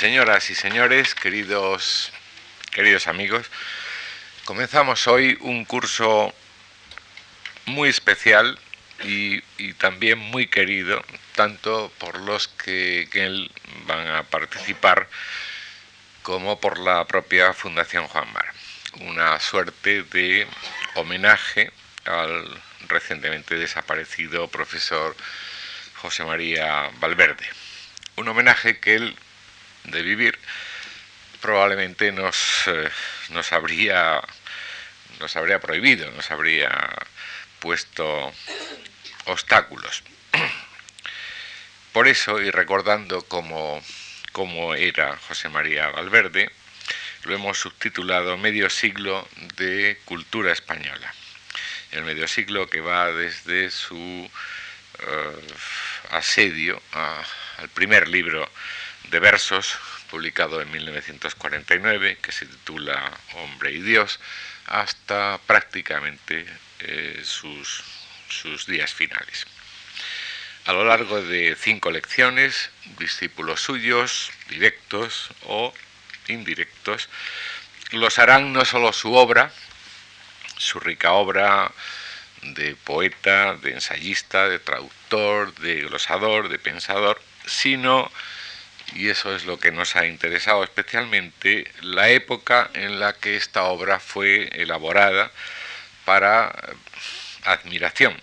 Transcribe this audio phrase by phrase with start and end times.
[0.00, 2.10] Señoras y señores, queridos,
[2.72, 3.46] queridos amigos,
[4.46, 6.34] comenzamos hoy un curso
[7.66, 8.58] muy especial
[9.04, 9.42] y,
[9.74, 13.10] también muy querido, tanto por los que,
[13.86, 15.06] van a participar
[16.22, 18.46] como por la propia Fundación Juan Mar.
[19.00, 20.46] Una suerte de
[20.94, 21.72] homenaje
[22.06, 25.14] al recientemente desaparecido profesor
[25.96, 27.46] José María Valverde.
[28.16, 29.14] Un homenaje que él
[29.90, 30.38] de vivir,
[31.40, 32.36] probablemente nos,
[32.66, 32.90] eh,
[33.30, 34.20] nos, habría,
[35.18, 36.70] nos habría prohibido, nos habría
[37.58, 38.32] puesto
[39.26, 40.02] obstáculos.
[41.92, 43.82] Por eso, y recordando cómo,
[44.32, 46.50] cómo era José María Valverde,
[47.24, 51.12] lo hemos subtitulado Medio siglo de cultura española.
[51.92, 54.30] El medio siglo que va desde su
[55.00, 55.54] eh,
[56.10, 58.48] asedio al primer libro
[59.10, 59.76] de versos,
[60.10, 64.20] publicado en 1949, que se titula Hombre y Dios,
[64.66, 66.46] hasta prácticamente
[66.80, 67.82] eh, sus,
[68.28, 69.46] sus días finales.
[70.66, 75.74] A lo largo de cinco lecciones, discípulos suyos, directos o
[76.28, 77.08] indirectos,
[77.90, 79.50] los harán no solo su obra,
[80.56, 81.72] su rica obra
[82.42, 88.10] de poeta, de ensayista, de traductor, de glosador, de pensador, sino
[88.94, 93.64] y eso es lo que nos ha interesado especialmente, la época en la que esta
[93.64, 95.30] obra fue elaborada
[96.04, 96.54] para
[97.44, 98.20] admiración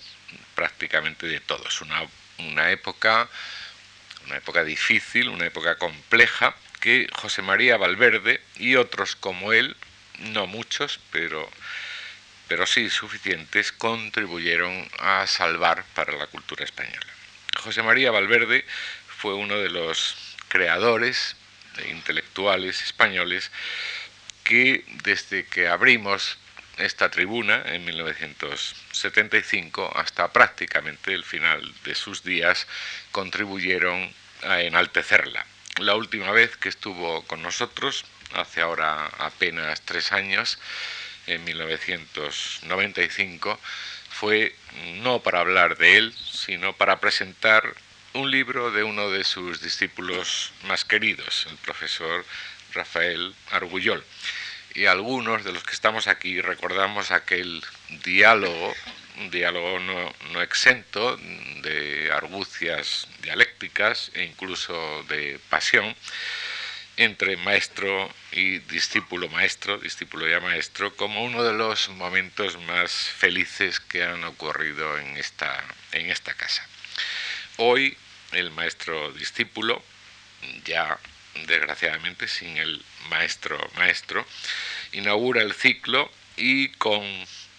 [0.55, 1.81] prácticamente de todos.
[1.81, 2.01] Una,
[2.39, 3.29] una, época,
[4.25, 9.75] una época difícil, una época compleja, que José María Valverde y otros como él,
[10.19, 11.49] no muchos, pero,
[12.47, 17.07] pero sí suficientes, contribuyeron a salvar para la cultura española.
[17.59, 18.65] José María Valverde
[19.07, 21.35] fue uno de los creadores
[21.77, 23.51] e intelectuales españoles
[24.43, 26.37] que desde que abrimos
[26.77, 32.67] esta tribuna en 1975 hasta prácticamente el final de sus días
[33.11, 34.13] contribuyeron
[34.43, 35.43] a enaltecerla.
[35.79, 40.59] La última vez que estuvo con nosotros, hace ahora apenas tres años,
[41.27, 43.59] en 1995,
[44.09, 44.55] fue
[45.01, 47.75] no para hablar de él, sino para presentar
[48.17, 52.25] un libro de uno de sus discípulos más queridos, el profesor
[52.73, 54.03] Rafael Argullol.
[54.73, 57.63] Y algunos de los que estamos aquí recordamos aquel
[58.03, 58.75] diálogo,
[59.19, 61.15] un diálogo no, exento
[61.61, 65.95] de argucias dialécticas e incluso de pasión,
[66.97, 73.79] entre maestro y discípulo maestro, discípulo ya maestro, como uno de los momentos más felices
[73.79, 76.67] que han ocurrido en esta, en esta casa.
[77.57, 77.95] Hoy
[78.31, 79.83] el maestro discípulo,
[80.65, 80.99] ya
[81.45, 84.25] desgraciadamente sin el maestro maestro,
[84.91, 87.03] inaugura el ciclo y con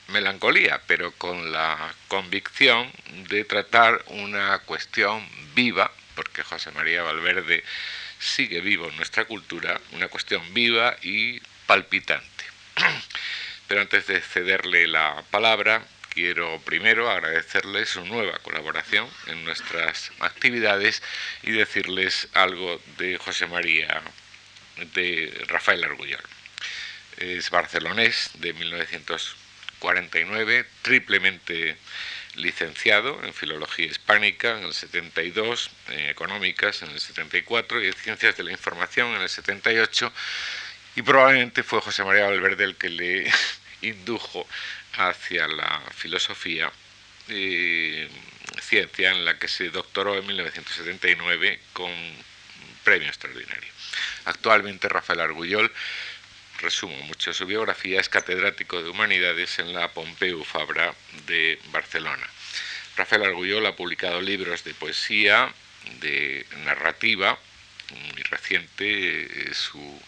[0.09, 2.91] melancolía, pero con la convicción
[3.29, 7.63] de tratar una cuestión viva, porque José María Valverde
[8.19, 12.45] sigue vivo en nuestra cultura, una cuestión viva y palpitante.
[13.69, 15.85] Pero antes de cederle la palabra,
[16.19, 21.01] quiero primero agradecerles su nueva colaboración en nuestras actividades
[21.45, 24.03] y decirles algo de José María,
[24.95, 26.25] de Rafael Argullol.
[27.19, 31.77] Es barcelonés de 1949, triplemente
[32.35, 38.37] licenciado en Filología Hispánica en el 72, en Económicas en el 74 y en Ciencias
[38.37, 40.13] de la Información en el 78
[40.97, 43.31] y probablemente fue José María Valverde el que le
[43.83, 44.49] indujo
[44.97, 46.73] hacia la filosofía,
[47.29, 48.09] eh,
[48.61, 51.93] ciencia en la que se doctoró en 1979 con
[52.85, 53.73] premio extraordinario.
[54.25, 55.73] Actualmente Rafael Argullol,
[56.61, 60.95] resumo mucho su biografía, es catedrático de Humanidades en la Pompeu Fabra
[61.27, 62.27] de Barcelona.
[62.97, 65.53] Rafael Argullol ha publicado libros de poesía,
[66.01, 67.39] de narrativa,
[68.13, 70.03] muy reciente, su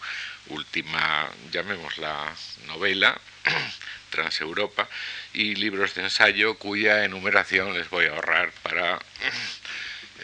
[0.47, 2.35] última, llamémosla
[2.67, 3.19] novela,
[4.11, 4.87] Transeuropa,
[5.33, 8.99] y libros de ensayo cuya enumeración les voy a ahorrar para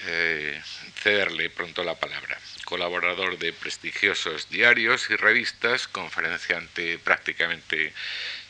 [0.06, 0.62] eh,
[1.02, 2.38] cederle pronto la palabra.
[2.66, 7.94] Colaborador de prestigiosos diarios y revistas, conferenciante prácticamente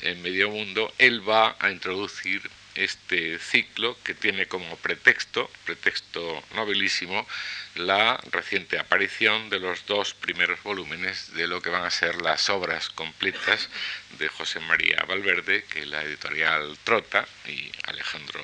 [0.02, 2.42] en medio mundo, él va a introducir
[2.78, 7.28] este ciclo que tiene como pretexto, pretexto novelísimo,
[7.76, 12.50] la reciente aparición de los dos primeros volúmenes de lo que van a ser las
[12.50, 13.70] obras completas
[14.18, 18.42] de José María Valverde, que la editorial Trota y Alejandro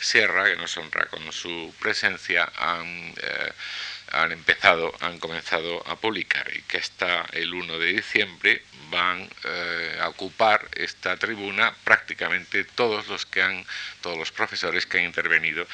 [0.00, 3.52] Sierra, que nos honra con su presencia, han eh,
[4.14, 8.62] han empezado, han comenzado a publicar y que hasta el 1 de diciembre
[8.94, 13.66] van eh, a ocupar esta tribuna prácticamente todos los que han,
[14.00, 15.66] todos los profesores que han intervenido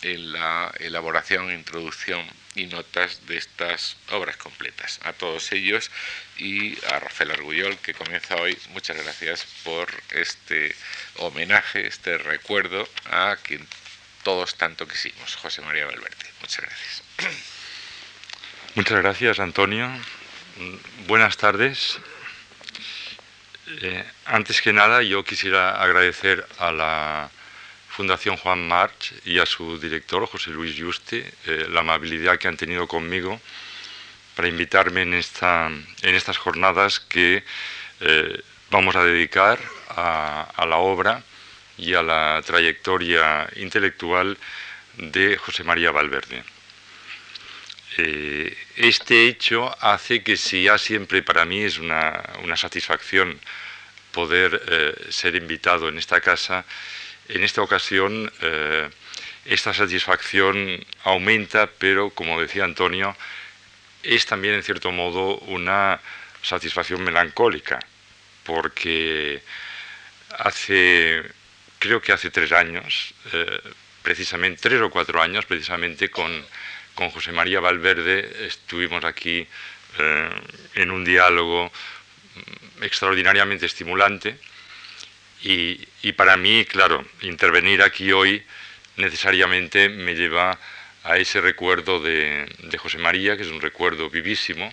[0.00, 5.00] en la elaboración, introducción y notas de estas obras completas.
[5.04, 5.90] A todos ellos
[6.38, 10.74] y a Rafael Argullol, que comienza hoy, muchas gracias por este
[11.18, 13.66] homenaje, este recuerdo a quien
[14.24, 16.26] todos tanto quisimos, José María Valverde.
[16.40, 17.02] Muchas gracias.
[18.74, 19.90] Muchas gracias, Antonio.
[21.06, 22.00] Buenas tardes.
[23.80, 27.30] Eh, antes que nada, yo quisiera agradecer a la
[27.88, 32.56] Fundación Juan March y a su director, José Luis Juste, eh, la amabilidad que han
[32.56, 33.40] tenido conmigo
[34.34, 37.44] para invitarme en, esta, en estas jornadas que
[38.00, 39.58] eh, vamos a dedicar
[39.90, 41.22] a, la obra
[41.76, 44.38] y a la trayectoria intelectual
[44.96, 46.44] de José María Valverde.
[48.76, 52.22] Este hecho hace que si ya siempre para mí es una,
[52.56, 53.38] satisfacción
[54.12, 56.64] poder ser invitado en esta casa,
[57.28, 58.88] en esta ocasión eh,
[59.44, 63.16] esta satisfacción aumenta, pero como decía Antonio,
[64.02, 66.00] es también en cierto modo una
[66.42, 67.80] satisfacción melancólica,
[68.44, 69.42] porque
[70.38, 71.22] hace,
[71.78, 73.60] creo que hace tres años, eh,
[74.02, 76.30] precisamente, tres o cuatro años, precisamente con,
[76.94, 79.46] con José María Valverde, estuvimos aquí
[79.98, 80.30] eh,
[80.74, 81.72] en un diálogo
[82.82, 84.38] extraordinariamente estimulante.
[85.42, 88.42] Y, para mí, claro, intervenir aquí hoy
[88.96, 90.56] necesariamente me lleva
[91.02, 92.46] a ese recuerdo de,
[92.78, 94.72] José María, que es un recuerdo vivísimo,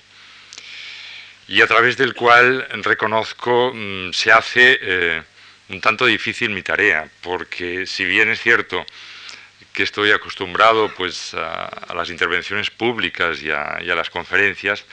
[1.48, 5.24] y a través del cual reconozco mm, se hace eh,
[5.70, 8.86] un tanto difícil mi tarea, porque si bien es cierto
[9.74, 14.86] que estoy acostumbrado pues, a, las intervenciones públicas y y a las conferencias,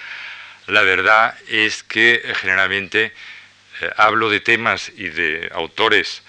[0.66, 3.12] la verdad es que eh, generalmente
[3.80, 6.22] eh, hablo de temas y de autores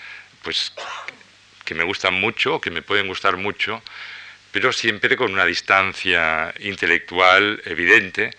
[0.43, 0.73] pues,
[1.65, 3.81] que me gustan mucho, que me pueden gustar mucho,
[4.51, 8.31] pero siempre con una distancia intelectual evidente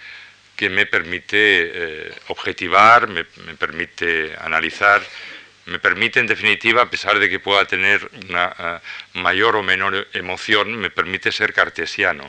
[0.56, 5.02] que me permite eh, objetivar, me, permite analizar,
[5.66, 8.80] me permite en definitiva, a pesar de que pueda tener una
[9.14, 12.28] mayor o menor emoción, me permite ser cartesiano.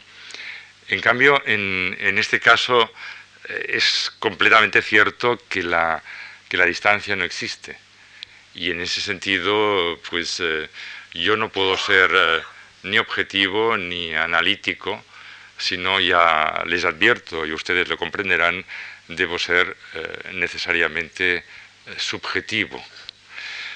[0.89, 2.91] En cambio, en este caso
[3.49, 6.03] es completamente cierto que la,
[6.47, 7.77] que la distancia no existe.
[8.53, 10.69] Y en ese sentido, pues eh,
[11.13, 12.41] yo no puedo ser eh,
[12.83, 15.03] ni objetivo ni analítico,
[15.57, 18.65] sino ya les advierto, y ustedes lo comprenderán,
[19.07, 21.43] debo ser eh, necesariamente
[21.97, 22.83] subjetivo.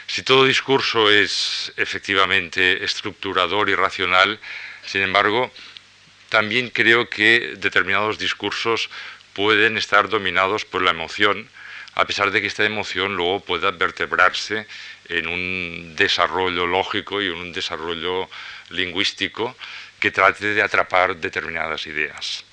[0.08, 4.40] Si todo discurso es efectivamente estructurador y racional,
[4.86, 5.52] sin embargo,
[6.30, 8.90] también creo que determinados discursos
[9.34, 11.50] pueden estar dominados por la emoción,
[11.96, 14.68] a pesar de que esta emoción luego pueda vertebrarse
[15.10, 18.30] en un desarrollo lógico y en un desarrollo
[18.70, 19.56] lingüístico
[20.00, 22.44] que trate de atrapar determinadas ideas.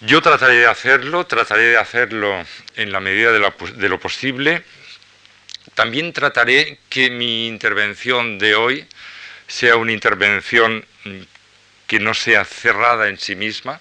[0.00, 2.44] Yo trataré de hacerlo, trataré de hacerlo
[2.76, 4.62] en la medida de lo, posible.
[5.74, 8.86] También trataré que mi intervención de hoy
[9.48, 10.84] sea una intervención
[11.86, 13.80] que no sea cerrada en sí misma,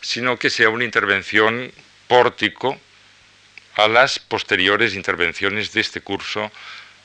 [0.00, 1.72] sino que sea una intervención
[2.06, 2.78] pórtico
[3.74, 6.50] a las posteriores intervenciones de este curso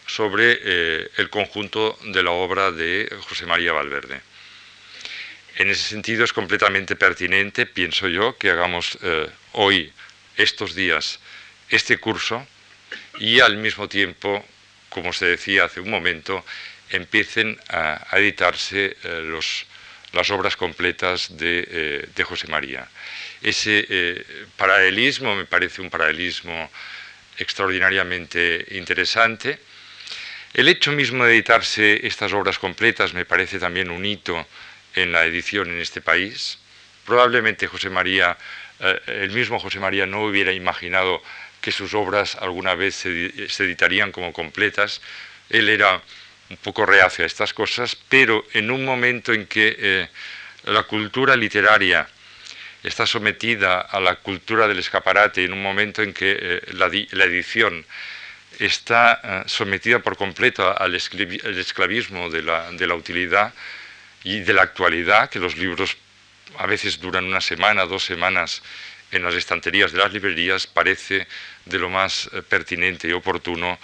[0.08, 4.22] sobre eh, el conjunto de la obra de José María Valverde.
[5.56, 9.94] En ese sentido es completamente pertinente, pienso yo, que hagamos eh, hoy,
[10.36, 11.20] estos días,
[11.70, 12.46] este curso
[13.20, 14.44] y al mismo tiempo,
[14.90, 16.44] como se decía hace un momento,
[16.90, 19.22] empiecen a, editarse eh,
[20.14, 22.88] las obras completas de José María.
[23.44, 26.72] Ese eh, paralelismo me parece un paralelismo
[27.38, 29.60] extraordinariamente interesante.
[30.54, 34.48] El hecho mismo de editarse estas obras completas me parece también un hito
[34.96, 36.58] en la edición en este país.
[37.06, 38.38] Probablemente José María,
[38.80, 41.22] eh, el mismo José María no hubiera imaginado
[41.60, 45.02] que sus obras alguna vez se, editarían como completas.
[45.50, 46.02] Él era
[46.54, 50.08] un poco reacio a estas cosas, pero en un momento en que eh,
[50.66, 52.08] la cultura literaria
[52.84, 56.86] está sometida a la cultura del escaparate en un momento en que eh, la,
[57.26, 57.84] edición
[58.60, 63.52] está eh, sometida por completo al esclavismo de la, utilidad
[64.24, 65.98] y de la actualidad, que los libros
[66.60, 68.62] a veces duran una semana, dos semanas
[69.12, 71.28] en las estanterías de las librerías, parece
[71.66, 73.80] de lo más pertinente y oportuno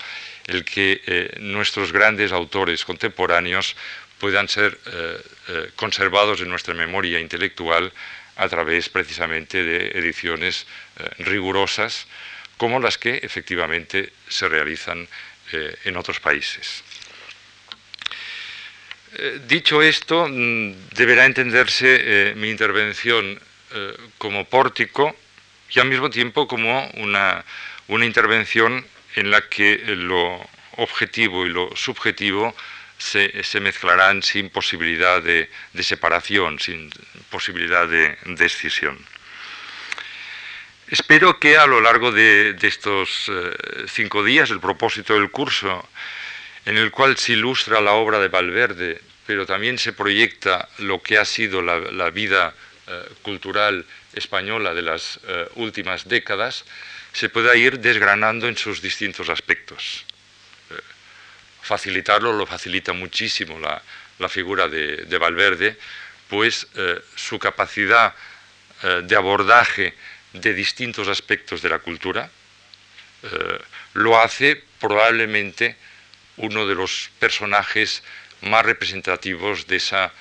[0.49, 3.75] el que nuestros grandes autores contemporáneos
[4.19, 4.77] puedan ser
[5.75, 7.91] conservados en nuestra memoria intelectual
[8.35, 10.65] a través precisamente de ediciones
[11.19, 12.07] rigurosas
[12.57, 15.07] como las que efectivamente se realizan
[15.51, 16.83] en otros países.
[19.47, 23.39] dicho esto, mm, deberá entenderse mi intervención
[24.17, 25.15] como pórtico
[25.71, 27.43] y al mismo tiempo como una,
[27.87, 30.47] intervención en la que lo
[30.77, 32.55] objetivo y lo subjetivo
[32.97, 35.49] se, mezclarán sin posibilidad de,
[35.81, 36.91] separación, sin
[37.29, 38.97] posibilidad de, decisión.
[40.89, 45.87] Espero que a lo largo de, estos eh, cinco días, el propósito del curso,
[46.65, 51.17] en el cual se ilustra la obra de Valverde, pero también se proyecta lo que
[51.17, 52.55] ha sido la, vida
[52.87, 56.65] eh, cultural española de las eh, últimas décadas
[57.13, 60.05] se pueda ir desgranando en sus distintos aspectos.
[60.71, 60.75] Eh,
[61.61, 63.81] facilitarlo lo facilita muchísimo la,
[64.29, 65.77] figura de, Valverde,
[66.27, 68.13] pues eh, su capacidad
[69.03, 69.93] de abordaje
[70.31, 72.31] de distintos aspectos de la cultura
[73.93, 75.75] lo hace probablemente
[76.37, 78.01] uno de los personajes
[78.39, 80.13] más representativos de esa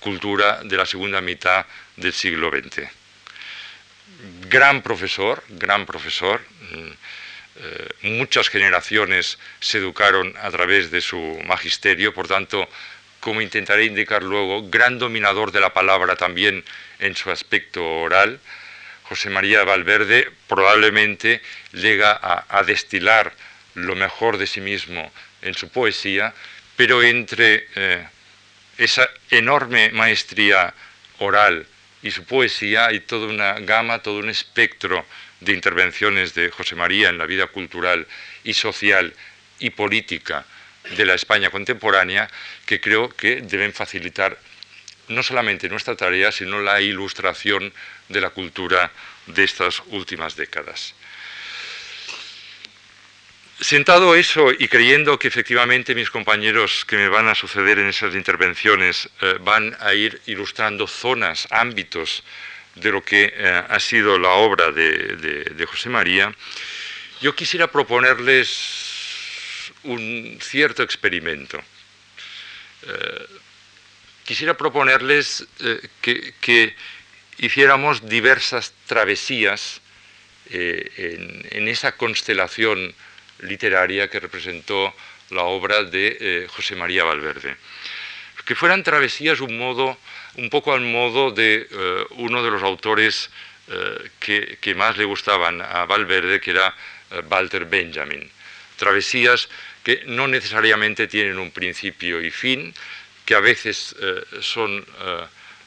[0.00, 1.66] cultura de la segunda mitad
[1.96, 2.99] del siglo XX
[4.50, 6.40] gran profesor, gran profesor.
[6.72, 6.90] Mm,
[7.62, 12.68] eh, muchas generaciones se educaron a través de su magisterio, por tanto,
[13.20, 16.64] como intentaré indicar luego, gran dominador de la palabra también
[16.98, 18.40] en su aspecto oral.
[19.04, 21.42] José María Valverde probablemente
[21.72, 23.32] llega a, destilar
[23.74, 26.32] lo mejor de sí mismo en su poesía,
[26.76, 28.06] pero entre eh,
[28.78, 30.72] esa enorme maestría
[31.18, 31.66] oral
[32.02, 35.04] y su poesía hay toda una gama, todo un espectro
[35.40, 38.06] de intervenciones de José María en la vida cultural
[38.44, 39.14] y social
[39.58, 40.44] y política
[40.96, 42.28] de la España contemporánea
[42.66, 44.38] que creo que deben facilitar
[45.08, 47.72] no solamente nuestra tarea, sino la ilustración
[48.08, 48.90] de la cultura
[49.26, 50.94] de estas últimas décadas.
[53.60, 58.14] Sentado eso y creyendo que efectivamente mis compañeros que me van a suceder en esas
[58.14, 62.24] intervenciones eh, van a ir ilustrando zonas, ámbitos
[62.76, 66.34] de lo que eh, ha sido la obra de, José María,
[67.20, 71.62] yo quisiera proponerles un cierto experimento.
[72.86, 73.26] Eh,
[74.24, 75.46] quisiera proponerles
[76.00, 76.74] que,
[77.36, 79.82] hiciéramos diversas travesías
[80.48, 82.94] en esa constelación
[83.42, 84.94] literaria que representó
[85.30, 87.56] la obra de eh, José María Valverde.
[88.44, 89.98] Que fueran travesías un, modo,
[90.36, 93.30] un poco al modo de eh, uno de los autores
[93.68, 96.74] eh, que, más le gustaban a Valverde, que era
[97.28, 98.28] Walter Benjamin.
[98.76, 99.48] Travesías
[99.84, 102.74] que no necesariamente tienen un principio y fin,
[103.24, 103.94] que a veces
[104.40, 104.84] son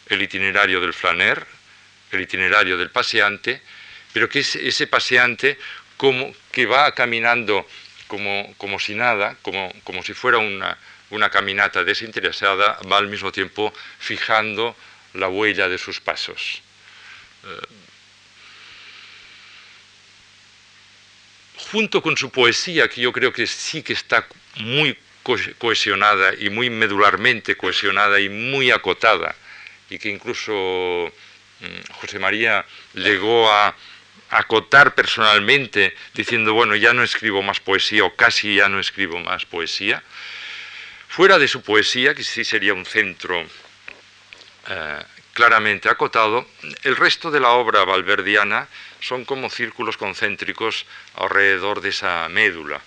[0.08, 1.46] el itinerario del flaner,
[2.12, 3.62] el itinerario del paseante,
[4.12, 5.58] pero que ese paseante
[5.98, 7.68] como que va caminando
[8.08, 10.78] como, como si nada, como, como si fuera una,
[11.10, 14.76] una, caminata desinteresada, va al mismo tiempo fijando
[15.16, 16.62] la huella de sus pasos.
[17.44, 17.68] Eh,
[21.72, 24.96] junto con su poesía, que yo creo que sí que está muy
[25.58, 29.36] cohesionada y muy medularmente cohesionada y muy acotada,
[29.90, 33.76] y que incluso mm, José María llegó a
[34.34, 39.46] acotar personalmente diciendo, bueno, ya no escribo más poesía o casi ya no escribo más
[39.46, 40.02] poesía.
[41.08, 43.46] Fuera de su poesía, que sí sería un centro
[44.68, 46.48] eh, claramente acotado,
[46.82, 48.68] el resto de la obra valverdiana
[49.00, 50.86] son como círculos concéntricos
[51.16, 52.82] alrededor de esa médula.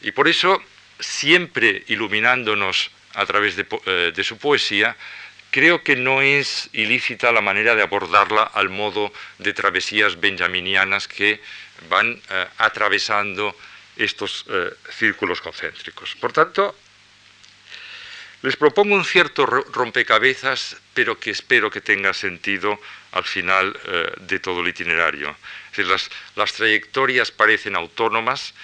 [0.00, 0.60] Y por eso,
[0.98, 4.96] siempre iluminándonos a través de, eh, de su poesía,
[5.54, 11.40] Creo que no es ilícita la manera de abordarla al modo de travesías benjaminianas que
[11.88, 13.54] van eh, atravesando
[13.96, 16.16] estos eh, círculos concéntricos.
[16.16, 16.74] Por tanto,
[18.42, 22.80] les propongo un cierto rompecabezas, pero que espero que tenga sentido
[23.12, 25.36] al final eh, de todo el itinerario.
[25.76, 28.54] las, las trayectorias parecen autónomas,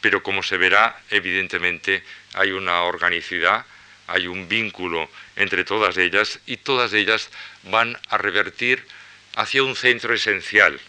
[0.00, 2.02] pero como se verá, evidentemente
[2.32, 3.66] hay una organicidad
[4.08, 7.30] hay un vínculo entre todas ellas y todas ellas
[7.64, 8.84] van a revertir
[9.36, 10.80] hacia un centro esencial.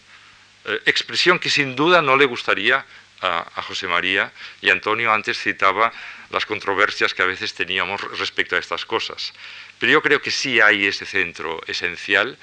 [0.64, 2.84] Eh, expresión que sin duda no le gustaría
[3.22, 5.92] a, José María y Antonio antes citaba
[6.30, 9.32] las controversias que a veces teníamos respecto a estas cosas.
[9.78, 12.38] Pero yo creo que sí hay ese centro esencial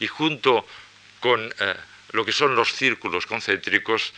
[0.00, 0.66] y junto
[1.20, 1.74] con eh,
[2.12, 4.12] lo que son los círculos concéntricos,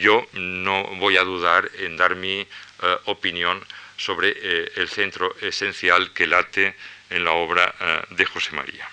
[0.00, 2.46] yo no voy a dudar en dar mi eh,
[3.06, 3.64] opinión
[4.02, 6.74] sobre eh, el centro esencial que late
[7.10, 8.88] en la obra eh, de José María.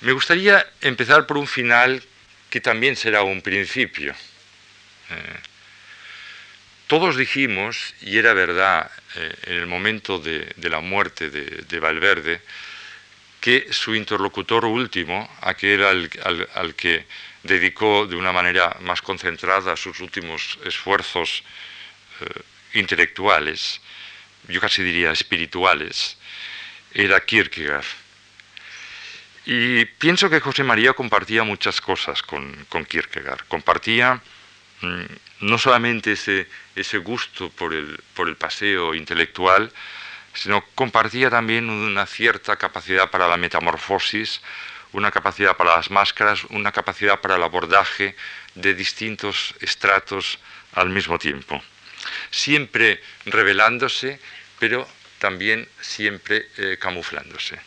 [0.00, 2.02] Me gustaría empezar por un final
[2.50, 4.14] que también será un principio.
[6.86, 8.90] todos dijimos, y era verdad
[9.44, 12.40] en el momento de, la muerte de Valverde,
[13.40, 17.06] que su interlocutor último, aquel al, que
[17.42, 21.42] dedicó de una manera más concentrada sus últimos esfuerzos
[22.20, 23.80] eh, intelectuales,
[24.48, 26.16] yo casi diría espirituales,
[26.94, 27.84] era Kierkegaard.
[29.44, 33.46] Y pienso que José María compartía muchas cosas con, Kierkegaard.
[33.48, 34.20] Compartía
[34.82, 35.04] mm,
[35.40, 39.72] no solamente ese, gusto por el, por el paseo intelectual,
[40.34, 44.40] sino compartía también una cierta capacidad para la metamorfosis,
[44.92, 48.16] una capacidad para las máscaras, una capacidad para el abordaje
[48.54, 50.38] de distintos estratos
[50.74, 51.62] al mismo tiempo.
[52.30, 54.20] Siempre revelándose,
[54.58, 54.88] pero
[55.18, 57.58] también siempre eh, camuflándose.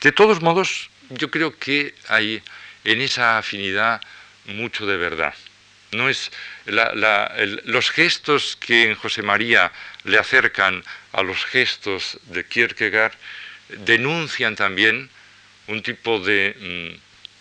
[0.00, 2.42] De todos modos, yo creo que hay
[2.84, 4.00] en esa afinidad
[4.46, 5.34] mucho de verdad.
[5.92, 6.30] No es
[6.66, 9.72] los gestos que en José María
[10.04, 13.14] le acercan a los gestos de Kierkegaard
[13.68, 15.08] denuncian también
[15.66, 16.54] un tipo de,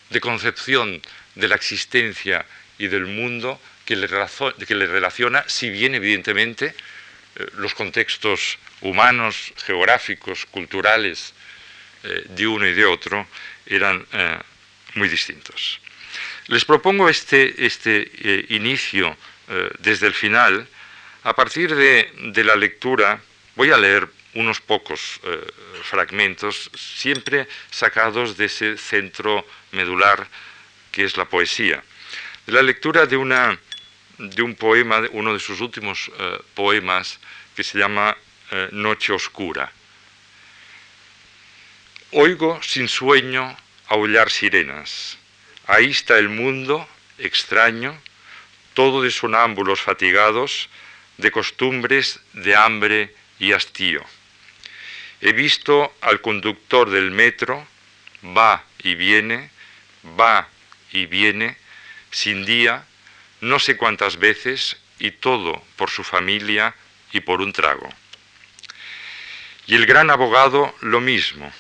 [0.09, 1.01] mm, concepción
[1.35, 2.45] de la existencia
[2.77, 6.73] y del mundo que le, relaciona, si bien evidentemente
[7.35, 11.33] eh, los contextos humanos, geográficos, culturales
[12.03, 13.27] eh, de uno y de otro
[13.65, 14.39] eran eh,
[14.95, 15.79] muy distintos.
[16.47, 19.17] Les propongo este, este inicio
[19.79, 20.67] desde el final.
[21.23, 23.19] A partir de, la lectura,
[23.55, 25.19] voy a leer unos pocos
[25.83, 30.27] fragmentos, siempre sacados de ese centro medular
[30.91, 31.83] que es la poesía.
[32.45, 33.57] De la lectura de, una,
[34.17, 36.11] de un poema, uno de sus últimos
[36.53, 37.19] poemas,
[37.55, 38.15] que se llama
[38.71, 39.71] Noche Oscura.
[42.11, 43.57] Oigo sin sueño
[43.87, 45.17] aullar sirenas
[45.67, 47.99] Ahí está el mundo extraño,
[48.75, 50.69] todo de sonámbulos fatigados,
[51.17, 54.05] de costumbres, de hambre y hastío.
[55.21, 57.65] He visto al conductor del metro,
[58.23, 59.49] va y viene,
[60.19, 60.47] va
[60.91, 61.57] y viene,
[62.11, 62.85] sin día,
[63.41, 66.75] no sé cuántas veces, y todo por su familia
[67.11, 67.89] y por un trago.
[69.67, 71.51] Y el gran abogado lo mismo,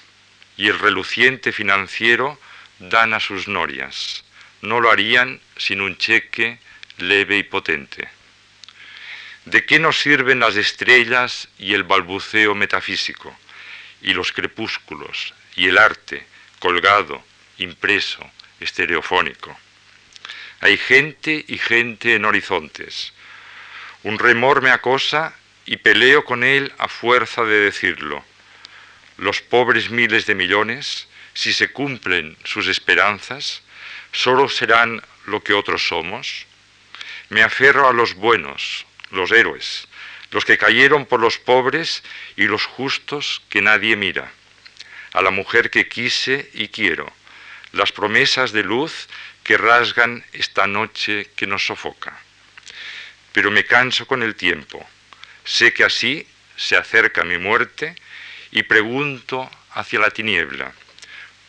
[0.57, 2.39] y el reluciente financiero
[2.79, 4.23] dan a sus norias.
[4.61, 6.59] No lo harían sin un cheque
[6.97, 8.07] leve y potente.
[9.45, 13.35] ¿De qué nos sirven las estrellas y el balbuceo metafísico,
[14.01, 16.25] y los crepúsculos, y el arte,
[16.59, 17.23] colgado,
[17.57, 18.19] impreso,
[18.59, 19.57] estereofónico?
[20.61, 23.13] Hay gente y gente en horizontes.
[24.03, 28.23] Un remor me acosa y peleo con él a fuerza de decirlo.
[29.17, 33.61] Los pobres miles de millones si se cumplen sus esperanzas,
[34.11, 36.47] solo serán lo que otros somos.
[37.29, 39.87] Me aferro a los buenos, los héroes,
[40.31, 42.03] los que cayeron por los pobres
[42.37, 44.31] y los justos que nadie mira,
[45.11, 47.11] a la mujer que quise y quiero,
[47.73, 49.09] las promesas de luz
[49.45, 52.19] que rasgan esta noche que nos sofoca.
[53.31, 54.85] Pero me canso con el tiempo,
[55.45, 56.27] sé que así
[56.57, 57.95] se acerca mi muerte
[58.51, 60.73] y pregunto hacia la tiniebla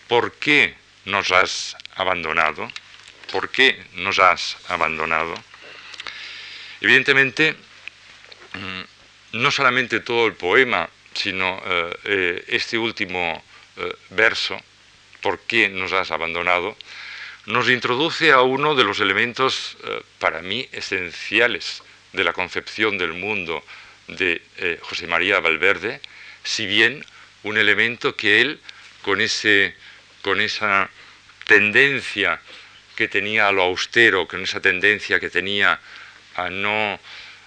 [0.08, 2.70] ¿por qué nos has abandonado?
[3.32, 5.34] ¿Por qué nos has abandonado?
[6.80, 7.56] Evidentemente,
[8.52, 13.42] mm, no solamente todo el poema, sino eh, eh, este último
[13.76, 14.60] eh, verso,
[15.20, 16.76] ¿por qué nos has abandonado?,
[17.46, 19.76] nos introduce a uno de los elementos
[20.18, 21.82] para mí esenciales
[22.12, 23.64] de la concepción del mundo
[24.08, 24.42] de
[24.82, 26.00] José María Valverde,
[26.42, 27.04] si bien
[27.42, 28.60] un elemento que él,
[29.02, 29.74] con ese
[30.26, 30.90] con esa
[31.46, 32.40] tendencia
[32.96, 35.78] que tenía a lo austero, con esa tendencia que tenía
[36.34, 36.98] a no,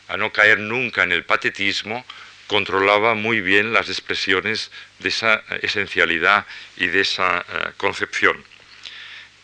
[0.08, 2.06] a no caer nunca en el patetismo,
[2.48, 6.46] controlaba muy bien las expresiones de esa esencialidad
[6.78, 8.42] y de esa eh, concepción.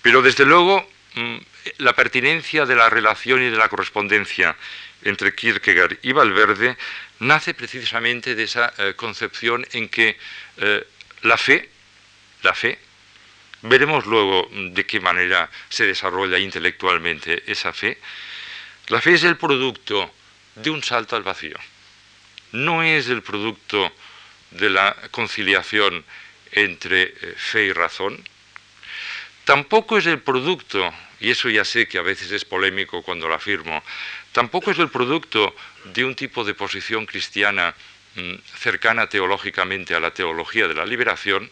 [0.05, 1.37] Pero desde luego mm,
[1.79, 4.55] la pertinencia de la relación y de la correspondencia
[5.01, 6.77] entre Kierkegaard y Valverde
[7.21, 10.15] nace precisamente de esa eh, concepción en que
[10.57, 10.85] eh,
[11.23, 11.71] la fe,
[12.43, 12.77] la fe
[13.63, 17.97] Veremos luego de qué manera se desarrolla intelectualmente esa fe.
[18.89, 20.13] La fe es el producto
[20.53, 21.57] de un salto al vacío.
[22.51, 23.91] No es el producto
[24.51, 26.05] de la conciliación
[26.51, 28.23] entre eh, fe y razón,
[29.45, 33.35] tampoco es el producto, y eso ya sé que a veces es polémico cuando lo
[33.35, 33.81] afirmo,
[34.33, 35.55] tampoco es el producto
[35.85, 37.73] de un tipo de posición cristiana
[38.15, 41.49] mm, cercana teológicamente a la teología de la liberación,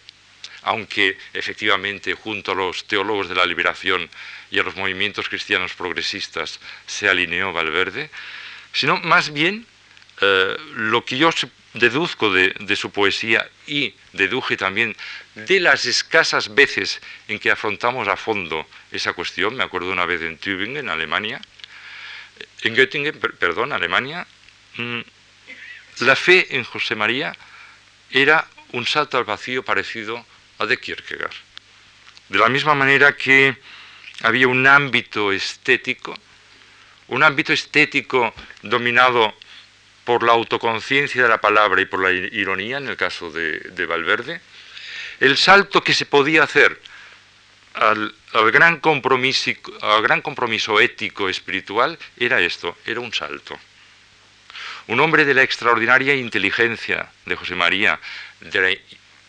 [0.63, 4.09] aunque efectivamente junto a los teólogos de la liberación
[4.49, 8.09] y a los movimientos cristianos progresistas se alineó Valverde,
[8.71, 9.65] sino más bien
[10.21, 11.29] eh, lo que yo
[11.73, 14.95] deduzco de, su poesía y deduje también
[15.35, 20.21] de las escasas veces en que afrontamos a fondo esa cuestión, me acuerdo una vez
[20.21, 21.41] en Tübingen, Alemania,
[22.61, 24.27] en Göttingen, perdón, Alemania,
[24.77, 25.01] mm,
[25.99, 27.35] la fe en José María
[28.11, 30.25] era un salto al vacío parecido
[30.59, 31.33] a de Kierkegaard.
[32.29, 33.57] De la misma manera que
[34.21, 36.15] había un ámbito estético,
[37.07, 39.35] un ámbito estético dominado
[40.05, 44.41] por la autoconciencia de la palabra y por la ironía, en el caso de, Valverde,
[45.19, 46.79] el salto que se podía hacer
[47.73, 48.13] al,
[48.51, 53.57] gran compromiso, al gran compromiso ético espiritual era esto, era un salto.
[54.87, 57.99] Un hombre de la extraordinaria inteligencia de José María,
[58.41, 58.77] de la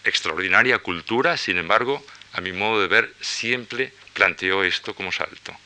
[0.03, 5.57] extraordinaria cultura, sin embargo, a mi modo de ver, siempre planteó esto como salto.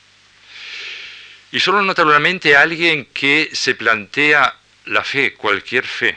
[1.50, 4.54] Y solo naturalmente alguien que se plantea
[4.88, 6.16] la fe, cualquier fe,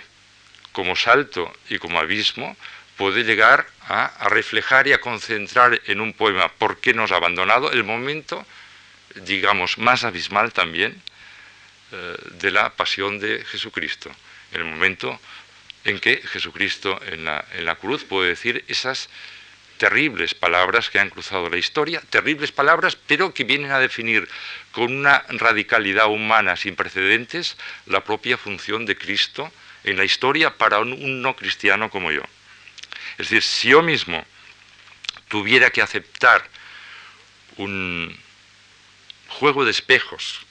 [0.72, 2.56] como salto y como abismo,
[2.98, 7.72] puede llegar a, reflejar y a concentrar en un poema ¿Por qué nos ha abandonado?
[7.72, 8.46] el momento,
[9.16, 11.02] digamos, más abismal también
[11.92, 14.10] eh, de la pasión de Jesucristo,
[14.54, 15.20] el momento
[15.84, 19.10] en que Jesucristo en la, en la cruz puede decir esas
[19.82, 24.30] terribles palabras que han cruzado la historia, terribles palabras, pero que vienen a definir
[24.74, 29.52] con una radicalidad humana sin precedentes la propia función de Cristo
[29.84, 32.22] en la historia para un, no cristiano como yo.
[33.18, 34.24] Es decir, si yo mismo
[35.30, 36.48] tuviera que aceptar
[37.58, 38.16] un
[39.30, 40.46] juego de espejos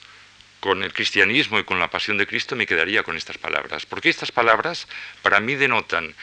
[0.59, 3.85] con el cristianismo y con la pasión de Cristo, me quedaría con estas palabras.
[3.85, 4.89] Porque estas palabras
[5.21, 6.13] para mí denotan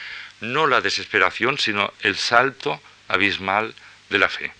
[0.41, 3.75] no la desesperación, sino el salto abismal
[4.09, 4.51] de la fe.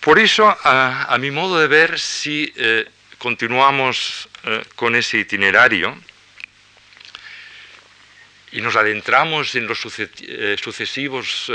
[0.00, 2.88] Por eso, a, mi modo de ver, si eh,
[3.18, 5.94] continuamos eh, con ese itinerario
[8.52, 11.52] y nos adentramos en los eh, sucesivos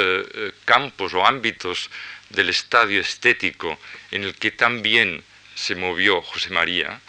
[0.63, 1.89] campos o ámbitos
[2.29, 3.79] del estadio estético
[4.11, 5.23] en el que también
[5.55, 7.01] se movió José María,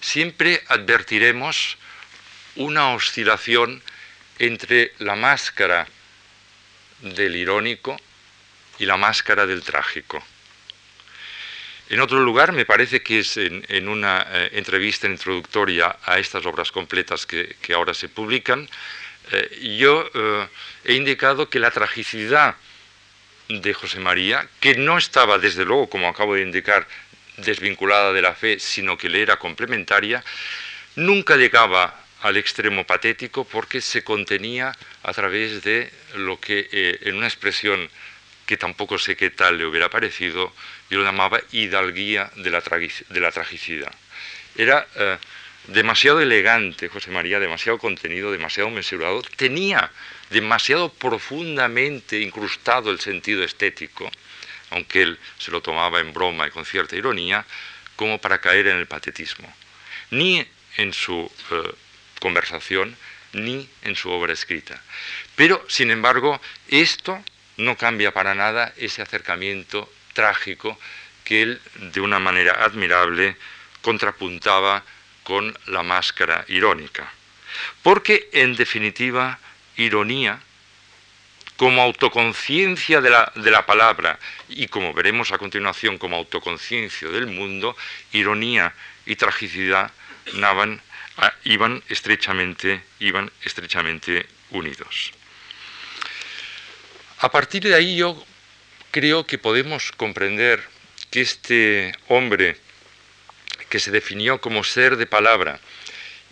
[0.00, 1.78] siempre advertiremos
[2.54, 3.82] una oscilación
[4.38, 5.88] entre la máscara
[7.00, 7.96] del irónico
[8.78, 10.22] y la máscara del trágico.
[11.88, 16.72] En otro lugar, me parece que es en, una eh, entrevista introductoria a estas obras
[16.72, 18.68] completas que, ahora se publican,
[19.30, 20.48] eh, yo eh,
[20.84, 22.56] he indicado que la tragicidad
[23.48, 26.88] de José María, que no estaba, desde luego, como acabo de indicar,
[27.36, 30.24] desvinculada de la fe, sino que le era complementaria,
[30.96, 37.16] nunca llegaba al extremo patético porque se contenía a través de lo que eh, en
[37.16, 37.88] una expresión
[38.46, 40.52] que tampoco sé qué tal le hubiera parecido,
[40.88, 43.92] yo lo llamaba hidalguía de la, de la tragicidad.
[44.56, 45.18] Era eh,
[45.68, 49.90] demasiado elegante José María, demasiado contenido, demasiado mesurado, tenía
[50.30, 54.10] demasiado profundamente incrustado el sentido estético,
[54.70, 57.44] aunque él se lo tomaba en broma y con cierta ironía,
[57.96, 59.52] como para caer en el patetismo.
[60.10, 61.72] Ni en su eh,
[62.20, 62.96] conversación
[63.32, 64.82] ni en su obra escrita.
[65.34, 67.22] Pero, sin embargo, esto
[67.56, 70.78] no cambia para nada ese acercamiento trágico
[71.24, 71.60] que él,
[71.92, 73.36] de una manera admirable,
[73.82, 74.82] contrapuntaba
[75.22, 77.12] con la máscara irónica.
[77.82, 79.38] Porque, en definitiva,
[79.76, 80.40] ironía,
[81.56, 87.26] como autoconciencia de la, de la, palabra y como veremos a continuación como autoconciencia del
[87.26, 87.76] mundo,
[88.12, 88.74] ironía
[89.06, 89.90] y tragicidad
[90.34, 90.82] naban
[91.18, 95.12] Ah, iban, estrechamente, iban estrechamente unidos.
[97.18, 98.22] A partir de ahí yo
[98.90, 100.62] creo que podemos comprender
[101.10, 102.56] que este hombre
[103.70, 105.58] que se definió como ser de palabra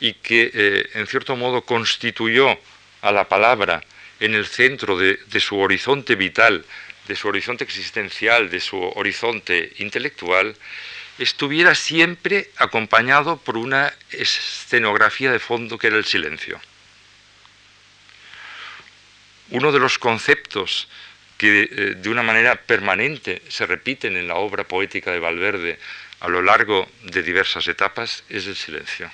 [0.01, 2.59] y que eh, en cierto modo constituyó
[3.01, 3.83] a la palabra
[4.21, 6.65] en el centro de su horizonte vital,
[7.07, 10.57] de su horizonte existencial, de su horizonte intelectual,
[11.19, 16.61] estuviera siempre acompañado por una escenografía de fondo que era el silencio.
[19.51, 20.89] Uno de los conceptos
[21.37, 25.79] que eh, de una manera permanente se repiten en la obra poética de Valverde
[26.21, 29.11] a lo largo de diversas etapas es el silencio.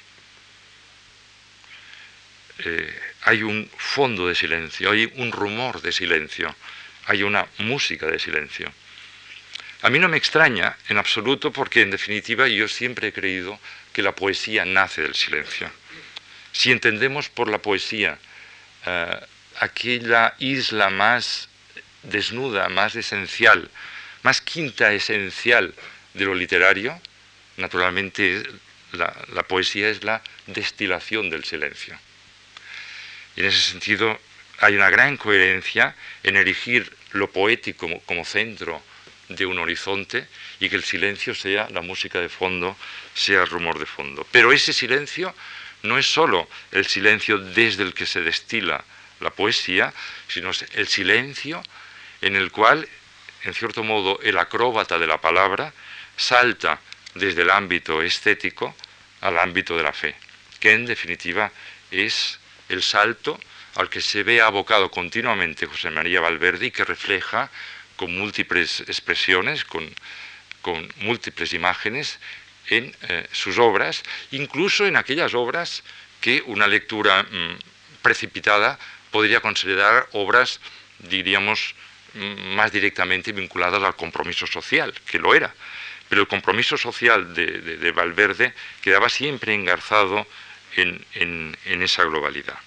[2.65, 6.55] Eh, hay un fondo de silencio, hay un rumor de silencio,
[7.11, 8.73] hay una música de silencio.
[9.83, 13.59] A mí no me extraña en absoluto porque en definitiva yo siempre he creído
[13.93, 15.69] que la poesía nace del silencio.
[16.53, 18.17] Si entendemos por la poesía
[18.87, 19.21] eh,
[19.59, 21.49] aquella isla más
[22.05, 23.69] desnuda, más esencial,
[24.23, 25.75] más quinta esencial
[26.15, 27.01] de lo literario,
[27.57, 28.45] naturalmente
[28.93, 31.99] la, poesía es la destilación del silencio.
[33.35, 34.21] Y en ese sentido
[34.61, 38.83] hay una gran coherencia en erigir lo poético como centro
[39.29, 40.27] de un horizonte
[40.59, 42.77] y que el silencio sea la música de fondo,
[43.15, 44.27] sea el rumor de fondo.
[44.31, 45.35] Pero ese silencio
[45.83, 48.85] no es sólo el silencio desde el que se destila
[49.21, 49.95] la poesía,
[50.29, 51.63] sino el silencio
[52.21, 52.87] en el cual,
[53.45, 55.73] en cierto modo, el acróbata de la palabra
[56.17, 56.81] salta
[57.15, 58.75] desde el ámbito estético
[59.23, 60.15] al ámbito de la fe,
[60.59, 61.51] que en definitiva
[61.91, 63.41] es el salto
[63.81, 67.51] al que se ve abocado continuamente José María Valverde y que refleja
[67.97, 69.91] con múltiples expresiones, con,
[70.97, 72.19] múltiples imágenes
[72.69, 75.83] en eh, sus obras, incluso en aquellas obras
[76.21, 77.57] que una lectura mm,
[78.03, 78.79] precipitada
[79.11, 80.61] podría considerar obras,
[80.99, 81.75] diríamos,
[82.13, 85.55] mm, más directamente vinculadas al compromiso social, que lo era.
[86.11, 90.27] Pero el compromiso social de, Valverde quedaba siempre engarzado
[90.77, 92.59] en esa globalidad.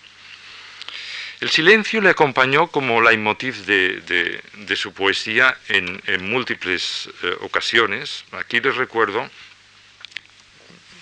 [1.43, 8.23] El silencio le acompañó como leitmotiv de, de, su poesía en, múltiples eh, ocasiones.
[8.31, 9.29] Aquí les recuerdo,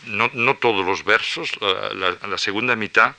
[0.07, 3.13] no, todos los versos, la, segunda mitad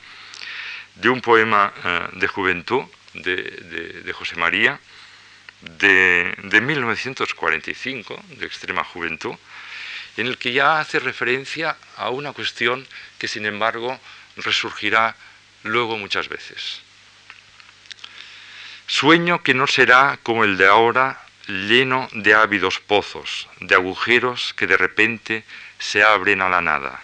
[0.97, 2.83] de un poema eh, de juventud
[3.15, 4.81] de, José María,
[5.61, 9.37] de, 1945, de extrema juventud,
[10.17, 12.85] en el que ya hace referencia a una cuestión
[13.21, 13.97] que sin embargo
[14.39, 15.15] resurgirá
[15.63, 16.83] luego muchas veces.
[18.87, 24.67] Sueño que no será como el de ahora, lleno de ávidos pozos, de agujeros que
[24.67, 25.45] de repente
[25.79, 27.03] se abren a la nada,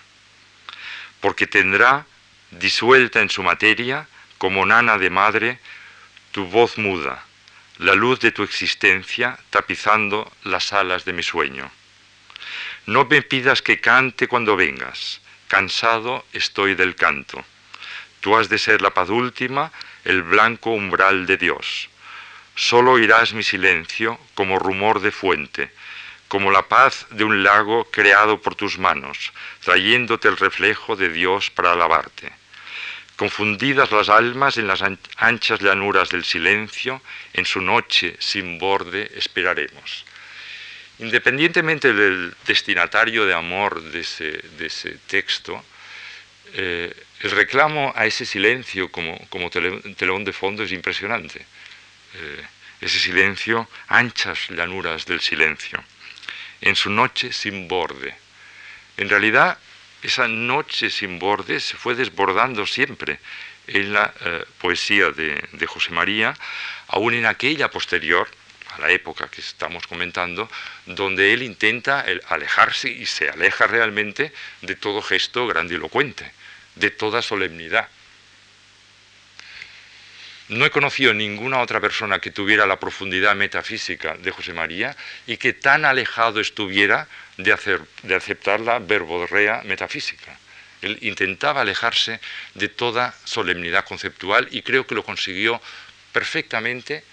[1.20, 2.06] porque tendrá,
[2.50, 4.06] disuelta en su materia,
[4.38, 5.58] como nana de madre,
[6.32, 7.24] tu voz muda,
[7.78, 11.70] la luz de tu existencia tapizando las alas de mi sueño.
[12.86, 17.44] No me pidas que cante cuando vengas, cansado estoy del canto.
[18.20, 19.72] Tú has de ser la paz última
[20.08, 21.90] el blanco umbral de Dios.
[22.56, 25.70] Solo oirás mi silencio como rumor de fuente,
[26.28, 31.50] como la paz de un lago creado por tus manos, trayéndote el reflejo de Dios
[31.50, 32.32] para alabarte.
[33.16, 34.82] Confundidas las almas en las
[35.16, 37.02] anchas llanuras del silencio,
[37.34, 40.06] en su noche sin borde esperaremos.
[41.00, 45.62] Independientemente del destinatario de amor de ese, texto,
[46.54, 49.18] eh, el reclamo a ese silencio como,
[49.50, 51.44] telón de fondo es impresionante.
[52.14, 52.42] Eh,
[52.80, 55.82] ese silencio, anchas llanuras del silencio,
[56.60, 58.14] en su noche sin borde.
[58.96, 59.58] En realidad,
[60.02, 63.18] esa noche sin borde se fue desbordando siempre
[63.66, 66.36] en la eh, poesía de, de, José María,
[66.86, 68.28] aún en aquella posterior,
[68.70, 70.48] a la época que estamos comentando,
[70.86, 76.37] donde él intenta alejarse y se aleja realmente de todo gesto grandilocuente
[76.78, 77.88] de toda solemnidad.
[80.48, 85.36] No he conocido ninguna otra persona que tuviera la profundidad metafísica de José María y
[85.36, 90.38] que tan alejado estuviera de, hacer, de aceptar la verborrea metafísica.
[90.80, 92.20] Él intentaba alejarse
[92.54, 95.60] de toda solemnidad conceptual y creo que lo consiguió
[96.12, 97.04] perfectamente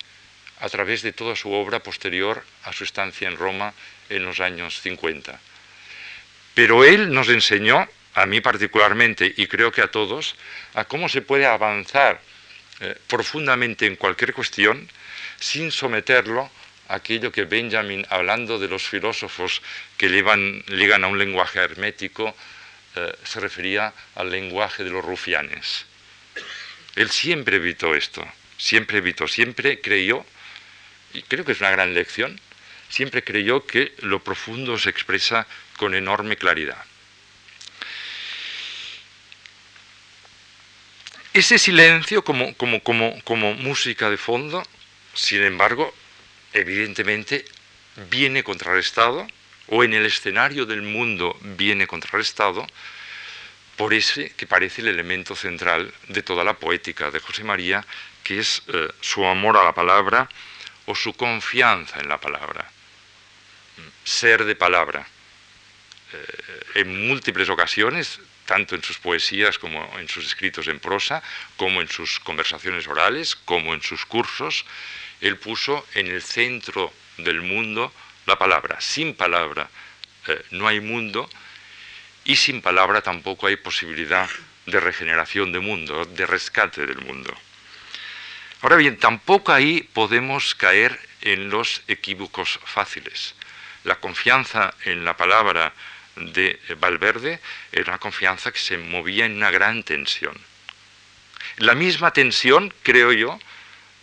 [0.62, 3.73] a través de toda su obra posterior a su estancia en Roma
[4.10, 5.39] en los años 50.
[6.54, 10.36] Pero él nos enseñó a mí particularmente y creo que a todos,
[10.73, 12.21] a cómo se puede avanzar
[12.80, 14.89] eh, profundamente en cualquier cuestión
[15.39, 16.49] sin someterlo
[16.88, 19.62] a aquello que Benjamin, hablando de los filósofos
[19.97, 22.36] que ligan a un lenguaje hermético,
[22.95, 25.86] eh, se refería al lenguaje de los rufianes.
[26.95, 28.25] Él siempre evitó esto,
[28.58, 30.25] siempre evitó, siempre creyó,
[31.13, 32.39] y creo que es una gran lección,
[32.88, 36.82] siempre creyó que lo profundo se expresa con enorme claridad.
[41.36, 42.56] Ese silencio como,
[43.56, 44.63] música de fondo,
[45.13, 45.93] sin embargo,
[46.54, 47.43] evidentemente
[48.10, 49.28] viene contrarrestado,
[49.67, 52.65] o en el escenario del mundo viene contrarrestado,
[53.76, 57.86] por ese que parece el elemento central de toda la poética de José María,
[58.24, 60.30] que es eh, su amor a la palabra
[60.86, 62.71] o su confianza en la palabra,
[64.06, 65.06] ser de palabra.
[66.13, 71.21] Eh, en múltiples ocasiones tanto en sus poesías como en sus escritos en prosa,
[71.58, 74.65] como en sus conversaciones orales, como en sus cursos.
[75.21, 77.91] Él puso en el centro del mundo
[78.25, 78.79] la palabra.
[78.81, 79.69] Sin palabra
[80.27, 81.29] eh, no hay mundo
[82.23, 84.29] y sin palabra tampoco hay posibilidad
[84.65, 87.34] de regeneración de mundo, de rescate del mundo.
[88.62, 93.36] Ahora bien, tampoco ahí podemos caer en los equívocos fáciles.
[93.84, 95.73] La confianza en la palabra
[96.15, 97.39] de Valverde
[97.71, 100.36] era una confianza que se movía en una gran tensión.
[101.58, 103.39] La misma tensión, creo yo,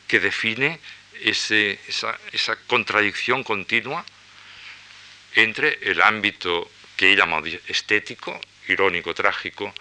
[0.09, 0.81] que define
[1.23, 2.17] esa,
[2.67, 4.05] contradicción continua
[5.35, 9.73] entre el ámbito que él estético, irónico, trágico,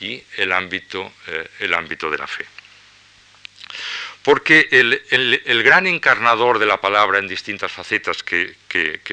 [0.00, 2.44] y el ámbito, eh, el ámbito de la fe.
[4.22, 8.54] Porque el, gran encarnador de la palabra en distintas facetas que,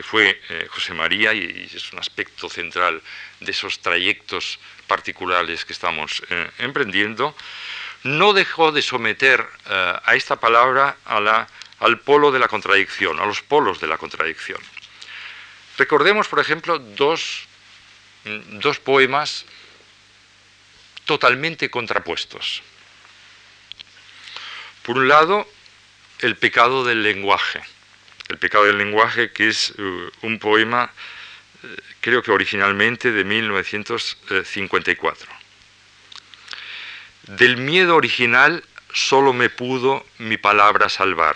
[0.04, 3.02] fue eh, José María, y, es un aspecto central
[3.39, 7.36] de esos trayectos particulares que estamos eh, emprendiendo,
[8.04, 13.82] no dejó de someter a esta palabra al polo de la contradicción, a los polos
[13.82, 14.62] de la contradicción.
[15.78, 17.48] Recordemos, por ejemplo, dos,
[18.24, 19.45] dos poemas
[21.06, 22.62] totalmente contrapuestos.
[24.89, 25.47] Por un lado,
[26.17, 27.62] el pecado del lenguaje.
[28.28, 30.91] El pecado del lenguaje, que es uh, un poema,
[31.62, 35.32] eh, creo que originalmente de 1954.
[37.28, 41.36] Del miedo original solo me pudo mi palabra salvar.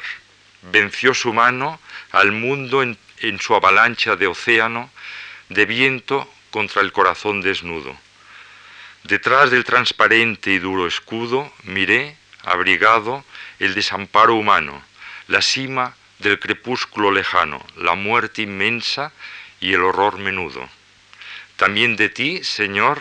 [0.64, 2.98] Venció su mano al mundo en
[3.40, 4.90] su avalancha de océano,
[5.50, 7.96] de viento contra el corazón desnudo.
[9.04, 13.24] Detrás del transparente y duro escudo miré, abrigado,
[13.66, 14.84] el desamparo humano,
[15.28, 19.12] la cima del crepúsculo lejano, la muerte inmensa
[19.60, 20.70] y el horror menudo.
[21.56, 23.00] También de ti, Señor,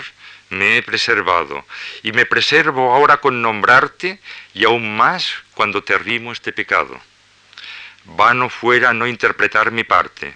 [0.51, 1.64] me he preservado,
[2.03, 4.20] y me preservo ahora con nombrarte,
[4.55, 7.01] y aún más cuando te arrimo este pecado.
[8.05, 10.35] Vano fuera no interpretar mi parte.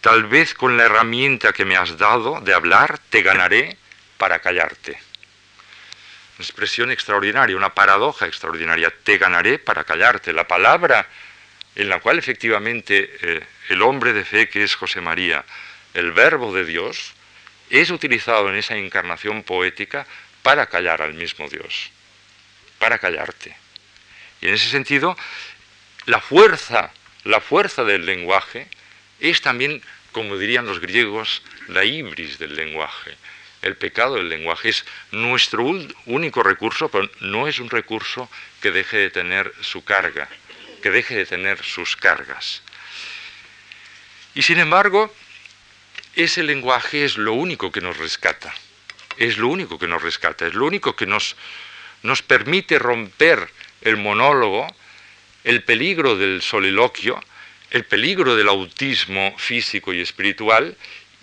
[0.00, 3.76] Tal vez con la herramienta que me has dado de hablar te ganaré
[4.18, 4.98] para callarte.
[6.38, 8.92] Una expresión extraordinaria, una paradoja extraordinaria.
[9.02, 10.32] Te ganaré para callarte.
[10.32, 11.08] La palabra
[11.74, 15.44] en la cual efectivamente eh, el hombre de fe que es José María,
[15.94, 17.12] el verbo de Dios,
[17.70, 20.06] es utilizado en esa encarnación poética
[20.42, 21.90] para callar al mismo Dios,
[22.78, 23.56] para callarte.
[24.40, 25.16] Y en ese sentido,
[26.06, 26.92] la fuerza,
[27.24, 28.68] la fuerza del lenguaje
[29.20, 33.16] es también, como dirían los griegos, la ibris del lenguaje.
[33.66, 35.64] El pecado del lenguaje es nuestro
[36.06, 38.30] único recurso, pero no es un recurso
[38.62, 40.28] que deje de tener su carga,
[40.82, 42.62] que deje de tener sus cargas.
[44.36, 45.12] Y sin embargo,
[46.14, 48.54] ese lenguaje es lo único que nos rescata,
[49.16, 51.34] es lo único que nos rescata, es lo único que nos,
[52.04, 53.50] nos permite romper
[53.80, 54.68] el monólogo
[55.42, 57.20] el peligro del soliloquio,
[57.70, 60.76] el peligro del autismo físico y espiritual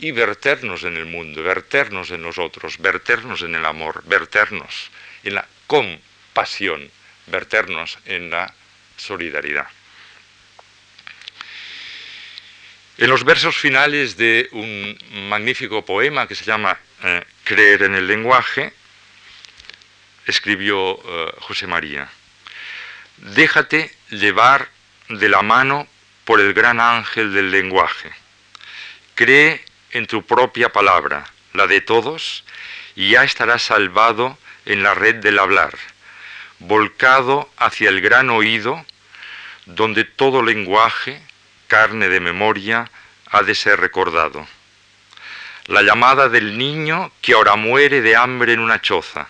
[0.03, 4.91] y verternos en el mundo, verternos en nosotros, verternos en el amor, verternos
[5.23, 6.91] en la compasión,
[7.27, 8.53] verternos en la
[8.97, 9.65] solidaridad.
[12.97, 14.97] En los versos finales de un
[15.29, 18.73] magnífico poema que se llama eh, Creer en el lenguaje,
[20.27, 22.09] escribió eh, José María,
[23.19, 24.67] Déjate llevar
[25.07, 25.87] de la mano
[26.25, 28.11] por el gran ángel del lenguaje.
[29.15, 32.43] Cree en tu propia palabra, la de todos,
[32.95, 35.77] y ya estarás salvado en la red del hablar,
[36.59, 38.83] volcado hacia el gran oído,
[39.65, 41.21] donde todo lenguaje,
[41.67, 42.89] carne de memoria,
[43.27, 44.47] ha de ser recordado.
[45.67, 49.29] La llamada del niño que ahora muere de hambre en una choza,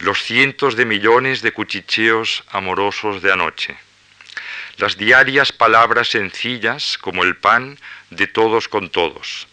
[0.00, 3.76] los cientos de millones de cuchicheos amorosos de anoche,
[4.78, 7.78] las diarias palabras sencillas como el pan
[8.10, 9.46] de todos con todos,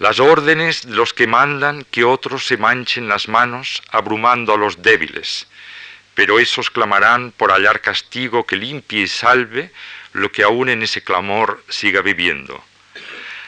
[0.00, 4.80] las órdenes de los que mandan que otros se manchen las manos abrumando a los
[4.80, 5.46] débiles,
[6.14, 9.70] pero esos clamarán por hallar castigo que limpie y salve
[10.14, 12.64] lo que aún en ese clamor siga viviendo.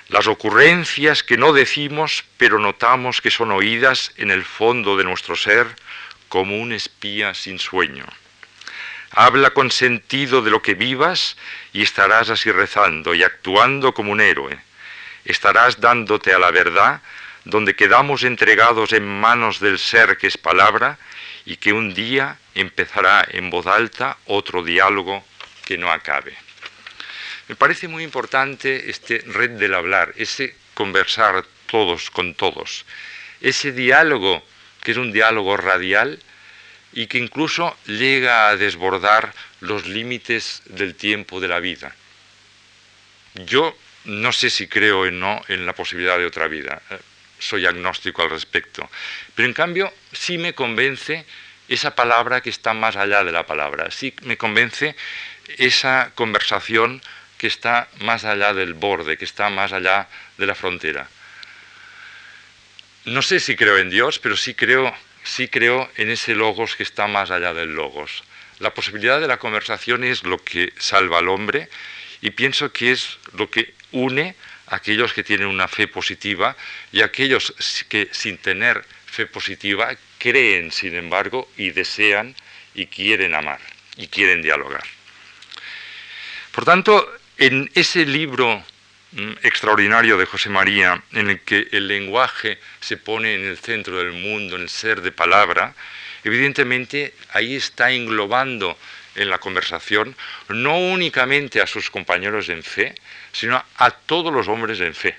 [0.08, 5.36] Las ocurrencias que no decimos, pero notamos que son oídas en el fondo de nuestro
[5.36, 5.66] ser,
[6.28, 8.04] como un espía sin sueño.
[9.10, 11.38] Habla con sentido de lo que vivas
[11.72, 14.60] y estarás así rezando y actuando como un héroe.
[15.24, 17.00] Estarás dándote a la verdad
[17.44, 20.98] donde quedamos entregados en manos del ser que es palabra
[21.44, 25.24] y que un día empezará en voz alta otro diálogo
[25.64, 26.36] que no acabe.
[27.48, 32.84] Me parece muy importante este red del hablar, ese conversar todos con todos,
[33.40, 34.42] ese diálogo
[34.82, 36.18] que es un diálogo radial,
[36.92, 41.94] y que incluso llega a desbordar los límites del tiempo de la vida.
[43.46, 46.98] Yo no sé si creo o no en la posibilidad de otra vida, eh,
[47.38, 48.88] soy agnóstico al respecto,
[49.34, 51.24] pero en cambio sí me convence
[51.68, 54.96] esa palabra que está más allá de la palabra, sí me convence
[55.58, 57.02] esa conversación
[57.38, 61.08] que está más allá del borde, que está más allá de la frontera.
[63.04, 64.94] No sé si creo en Dios, pero sí creo,
[65.24, 68.22] sí creo en ese logos que está más allá del logos.
[68.60, 71.68] La posibilidad de la conversación es lo que salva al hombre
[72.22, 74.34] y pienso que es lo que une
[74.68, 76.56] a aquellos que tienen una fe positiva
[76.92, 77.52] y a aquellos
[77.88, 82.34] que sin tener fe positiva creen, sin embargo, y desean
[82.74, 83.60] y quieren amar
[83.96, 84.84] y quieren dialogar.
[86.52, 88.62] Por tanto, en ese libro
[89.12, 93.98] mm, extraordinario de José María, en el que el lenguaje se pone en el centro
[93.98, 95.74] del mundo, en el ser de palabra,
[96.24, 98.78] evidentemente ahí está englobando
[99.14, 100.16] en la conversación
[100.48, 102.94] no únicamente a sus compañeros en fe,
[103.32, 105.16] sino a todos los hombres en fe.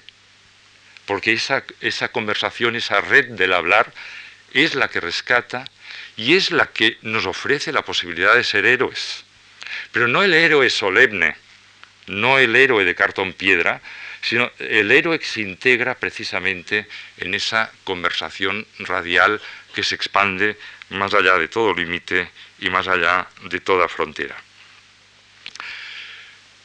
[1.06, 3.94] Porque esa, esa conversación, esa red del hablar,
[4.54, 5.66] es la que rescata
[6.16, 9.26] y es la que nos ofrece la posibilidad de ser héroes.
[9.92, 11.36] Pero no el héroe solemne,
[12.08, 13.82] no el héroe de cartón piedra,
[14.22, 16.88] sino el héroe que se integra precisamente
[17.18, 19.42] en esa conversación radial
[19.76, 20.58] que se expande
[20.90, 22.30] más allá de todo límite
[22.60, 24.36] y más allá de toda frontera.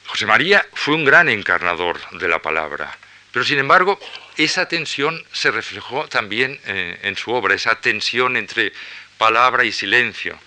[0.07, 2.97] José María fue un gran encarnador de la palabra,
[3.31, 4.01] pero sin embargo
[4.37, 8.73] esa tensión se reflejó también eh, en su obra, esa tensión entre
[9.19, 10.39] palabra y silencio,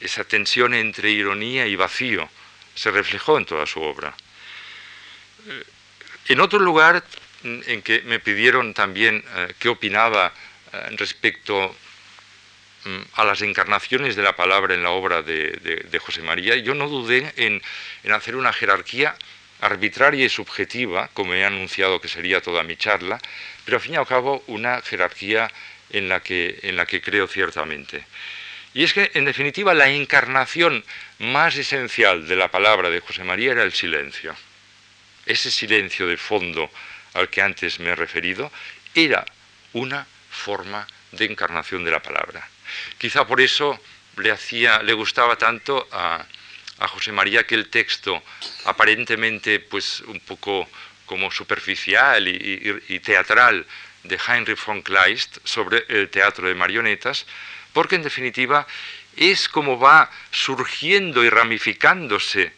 [0.00, 2.28] esa tensión entre ironía y vacío,
[2.74, 4.14] se reflejó en toda su obra.
[5.48, 5.64] Eh,
[6.28, 7.04] en otro lugar
[7.42, 10.32] en que me pidieron también eh, qué opinaba
[10.96, 11.74] respecto
[13.14, 17.32] a las encarnaciones de la palabra en la obra de, José María, yo no dudé
[17.36, 17.62] en,
[18.12, 19.16] hacer una jerarquía
[19.60, 23.18] arbitraria y subjetiva, como he anunciado que sería toda mi charla,
[23.64, 25.50] pero al fin y al cabo una jerarquía
[25.90, 28.04] en la que, en la que creo ciertamente.
[28.74, 30.84] Y es que, en definitiva, la encarnación
[31.18, 34.36] más esencial de la palabra de José María era el silencio.
[35.24, 36.70] Ese silencio de fondo
[37.14, 38.52] al que antes me he referido
[38.94, 39.24] era
[39.72, 42.46] una forma de encarnación de la palabra.
[42.98, 43.78] Quizá por eso
[44.16, 46.24] le, hacía, le gustaba tanto a,
[46.88, 48.22] José María que el texto
[48.66, 50.68] aparentemente pues un poco
[51.06, 53.64] como superficial y, teatral
[54.04, 57.24] de Heinrich von Kleist sobre el teatro de marionetas,
[57.72, 58.66] porque en definitiva
[59.16, 62.52] es como va surgiendo y ramificándose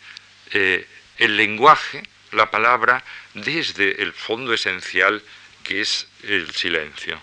[0.51, 0.85] eh,
[1.19, 2.03] el lenguaje,
[2.33, 3.05] la palabra,
[3.35, 5.23] desde el fondo esencial
[5.63, 7.21] que es el silencio.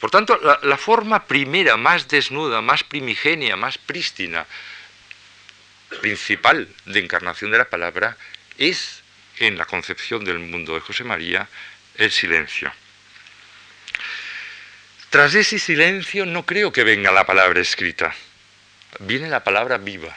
[0.00, 4.46] Por tanto, la, forma primera, más desnuda, más primigenia, más prístina,
[6.02, 8.16] principal de encarnación de la palabra,
[8.58, 9.02] es,
[9.38, 11.48] en la concepción del mundo de José María,
[11.96, 12.72] el silencio.
[15.08, 18.14] Tras ese silencio no creo que venga la palabra escrita,
[19.00, 20.14] viene la palabra viva.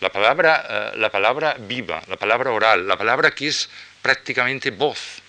[0.00, 3.68] La palabra, eh, la palabra viva, la palabra oral, la palabra que es
[4.00, 5.20] prácticamente voz,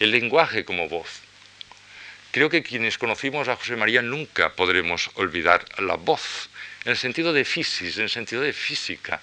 [0.00, 1.27] el lenguaje como voz.
[2.38, 6.48] Creo que quienes conocimos a José María nunca podremos olvidar la voz,
[6.84, 9.20] en el sentido de fisis, en el sentido de física.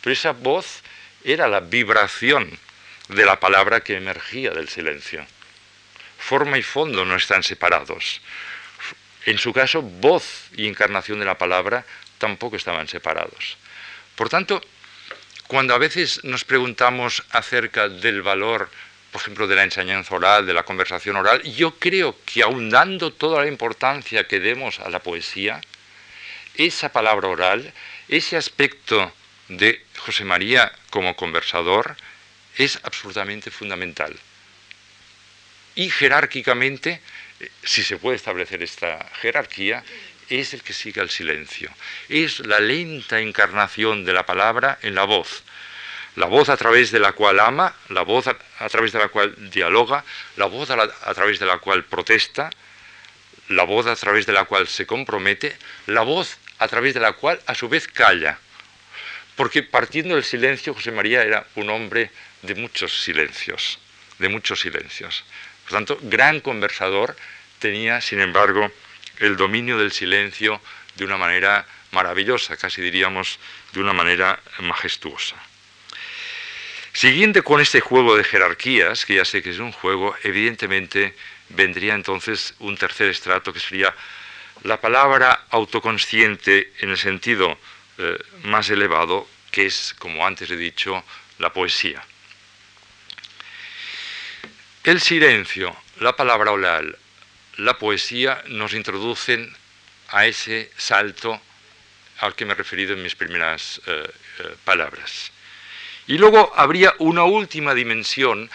[0.00, 0.82] Pero esa voz
[1.22, 2.58] era la vibración
[3.08, 5.24] de la palabra que emergía del silencio.
[6.18, 8.20] Forma y fondo no están separados.
[9.26, 11.86] En su caso, voz y encarnación de la palabra
[12.18, 13.58] tampoco estaban separados.
[14.16, 14.60] Por tanto,
[15.46, 18.68] cuando a veces nos preguntamos acerca del valor
[19.12, 23.12] por ejemplo, de la enseñanza oral, de la conversación oral, yo creo que aun dando
[23.12, 25.60] toda la importancia que demos a la poesía,
[26.54, 27.72] esa palabra oral,
[28.08, 29.12] ese aspecto
[29.48, 31.96] de José María como conversador,
[32.56, 34.16] es absolutamente fundamental.
[35.74, 37.00] Y jerárquicamente,
[37.40, 39.84] eh, si se puede establecer esta jerarquía,
[40.28, 41.70] es el que sigue el silencio.
[42.08, 45.44] Es la lenta encarnación de la palabra en la voz
[46.16, 49.34] la voz a través de la cual ama, la voz a, través de la cual
[49.50, 50.02] dialoga,
[50.36, 52.50] la voz a, través de la cual protesta,
[53.48, 55.56] la voz a través de la cual se compromete,
[55.86, 58.38] la voz a través de la cual a su vez calla.
[59.36, 62.10] Porque partiendo del silencio, José María era un hombre
[62.40, 63.78] de muchos silencios,
[64.18, 65.24] de muchos silencios.
[65.64, 67.14] Por tanto, gran conversador,
[67.58, 68.72] tenía, sin embargo,
[69.18, 70.62] el dominio del silencio
[70.94, 73.38] de una manera maravillosa, casi diríamos
[73.72, 75.36] de una manera majestuosa.
[76.96, 81.14] Siguiente con este juego de jerarquías, que ya sé que es un juego, evidentemente
[81.50, 83.94] vendría entonces un tercer estrato que sería
[84.62, 87.58] la palabra autoconsciente en el sentido
[87.98, 91.04] eh, más elevado, que es, como antes he dicho,
[91.38, 92.02] la poesía.
[94.82, 96.96] El silencio, la palabra oral,
[97.58, 99.54] la poesía nos introducen
[100.08, 101.38] a ese salto
[102.20, 105.30] al que me he referido en mis primeras eh, eh, palabras.
[106.06, 108.48] Y luego habría una última dimensión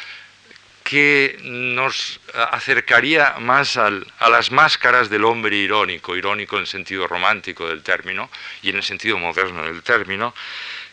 [0.83, 3.89] que nos acercaría más a
[4.29, 8.29] las máscaras del hombre irónico, irónico en el sentido romántico del término
[8.61, 10.33] y en el sentido moderno del término,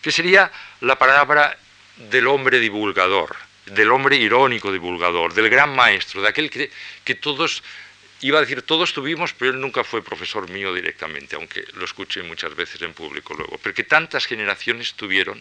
[0.00, 0.52] que sería
[0.82, 1.59] la palabra
[1.96, 3.34] del hombre divulgador,
[3.66, 6.70] del hombre irónico divulgador, del gran maestro, de aquel que,
[7.02, 7.62] que todos
[8.20, 12.20] Iba a decir, todos tuvimos, pero él nunca fue profesor mío directamente, aunque lo escuché
[12.24, 15.40] muchas veces en público luego, porque tantas generaciones tuvieron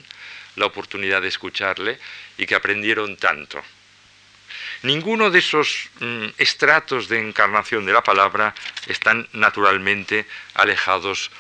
[0.58, 1.98] la oportunidad de escucharle
[2.38, 3.64] y que aprendieron tanto.
[4.84, 8.54] Ninguno de esos mm, estratos de encarnación de la palabra
[8.88, 11.32] están naturalmente alejados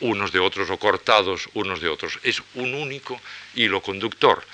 [0.00, 2.18] unos de otros o cortados unos de otros.
[2.22, 3.20] Es un único
[3.54, 4.44] hilo conductor.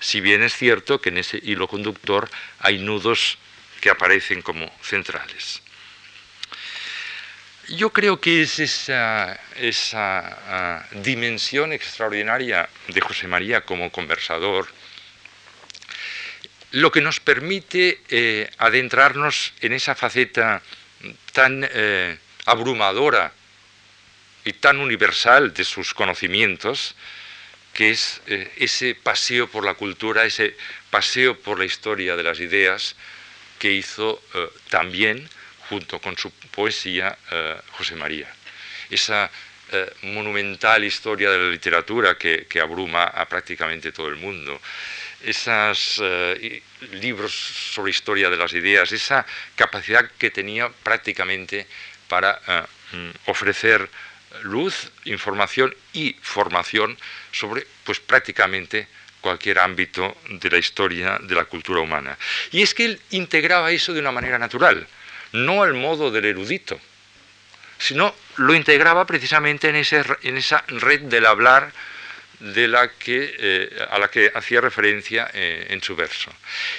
[0.00, 2.28] Si bien es cierto que en ese hilo conductor
[2.60, 3.38] hay nudos
[3.80, 5.62] que aparecen como centrales.
[7.68, 14.68] Yo creo que es esa, esa uh, dimensión extraordinaria de José María como conversador
[16.72, 20.62] lo que nos permite eh, adentrarnos en esa faceta
[21.32, 23.32] tan eh, abrumadora
[24.44, 26.94] y tan universal de sus conocimientos,
[27.72, 30.56] que es eh, ese paseo por la cultura, ese
[30.90, 32.94] paseo por la historia de las ideas,
[33.58, 34.22] que hizo
[34.68, 35.26] también,
[35.68, 38.28] junto con su poesía, eh, José María.
[38.90, 39.30] Esa
[39.72, 44.60] eh, monumental historia de la literatura que, abruma a prácticamente todo el mundo,
[45.22, 46.00] esos
[46.92, 47.32] libros
[47.72, 51.66] sobre historia de las ideas, esa capacidad que tenía prácticamente
[52.06, 52.38] para
[52.92, 53.88] mm, ofrecer
[54.42, 56.96] luz, información y formación
[57.32, 58.88] sobre pues prácticamente
[59.20, 62.16] cualquier ámbito de la historia de la cultura humana.
[62.52, 64.86] Y es que él integraba eso de una manera natural,
[65.44, 66.80] no al modo del erudito,
[67.78, 71.72] sino lo integraba precisamente en, en esa red del hablar
[72.40, 76.30] de la que, eh, a la que hacía referencia eh, en su verso.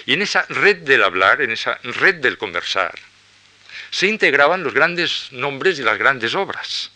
[0.06, 2.94] Y en esa red del hablar, en esa red del conversar,
[3.90, 6.92] se integraban los grandes nombres y las grandes obras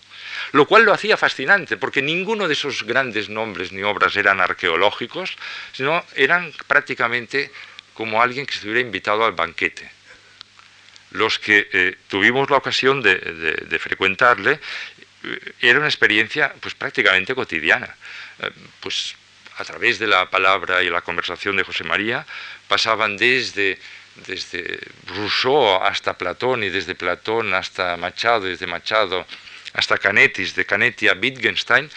[0.51, 5.37] lo cual lo hacía fascinante, porque ninguno de esos grandes nombres ni obras eran arqueológicos,
[5.71, 7.51] sino eran prácticamente
[7.93, 9.89] como alguien que estuviera invitado al banquete.
[11.11, 14.59] Los que eh, tuvimos la ocasión de, frecuentarle,
[15.23, 17.95] eh, era una experiencia pues, prácticamente cotidiana.
[18.39, 18.49] Eh,
[18.79, 19.15] pues
[19.57, 22.25] a través de la palabra y la conversación de José María,
[22.67, 23.77] pasaban desde
[24.15, 29.25] desde Rousseau hasta Platón y desde Platón hasta Machado, desde Machado
[29.73, 31.89] hasta Canetis, de Canetti a Wittgenstein,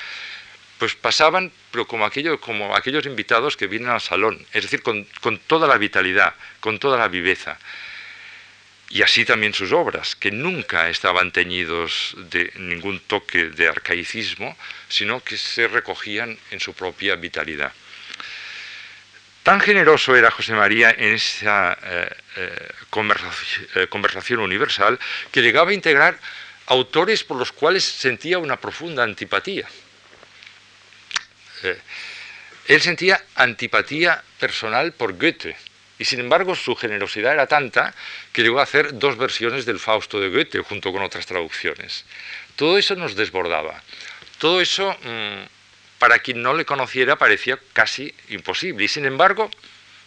[0.78, 5.06] pues pasaban pero como, aquello, como aquellos invitados que vienen al salón, es decir, con,
[5.48, 7.58] toda la vitalidad, con toda la viveza.
[8.94, 14.56] Y así también sus obras, que nunca estaban teñidos de ningún toque de arcaicismo,
[14.88, 17.72] sino que se recogían en su propia vitalidad.
[19.42, 22.68] Tan generoso era José María en esa eh, eh,
[23.74, 24.96] eh, conversación universal
[25.32, 26.16] que llegaba a integrar
[26.66, 29.66] autores por los cuales sentía una profunda antipatía.
[32.68, 35.56] Él sentía antipatía personal por Goethe,
[36.04, 37.94] sin embargo su generosidad era tanta
[38.32, 42.04] que llegó a hacer dos versiones del Fausto de Goethe junto con otras traducciones.
[42.56, 43.82] Todo eso nos desbordaba.
[44.38, 45.46] Todo eso, mm,
[45.98, 48.84] para quien no le conociera, parecía casi imposible.
[48.84, 49.50] Y sin embargo,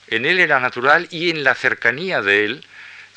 [0.07, 2.65] en él era natural y en la cercanía de él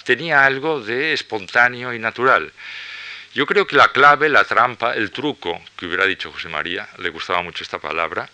[0.04, 2.52] tenía algo de espontáneo y natural.
[3.32, 7.10] Yo creo que la clave, la trampa, el truco, que hubiera dicho José María, le
[7.10, 8.28] gustaba mucho esta palabra,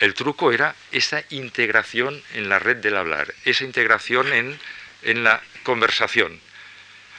[0.00, 4.58] el truco era esa integración en la red del hablar, esa integración en,
[5.02, 6.40] en la conversación.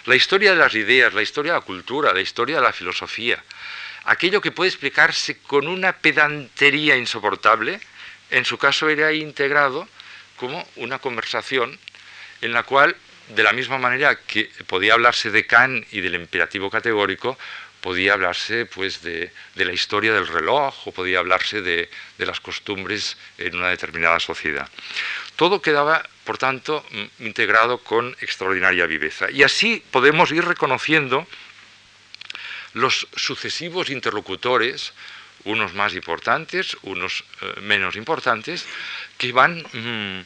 [0.06, 3.42] La historia de las ideas, la historia de la cultura, la historia de la filosofía,
[4.06, 7.80] aquello que puede explicarse con una pedantería insoportable,
[8.32, 9.88] en su caso era integrado
[10.38, 11.78] como una conversación
[12.42, 12.96] en la cual
[13.36, 17.38] de la misma manera que podía hablarse de Kant y del imperativo categórico,
[17.82, 23.56] podía hablarse pues de, la historia del reloj o podía hablarse de, las costumbres en
[23.56, 24.70] una determinada sociedad.
[25.36, 29.30] Todo quedaba, por tanto, mm, integrado con extraordinaria viveza.
[29.32, 31.28] Y así podemos ir reconociendo
[32.74, 34.94] los sucesivos interlocutores,
[35.44, 38.68] unos más importantes, unos eh, menos importantes,
[39.18, 40.22] que van, mm,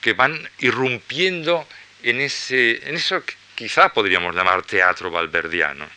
[0.00, 1.66] que van irrumpiendo
[2.04, 5.88] en, ese, en eso que quizá podríamos llamar teatro valverdiano.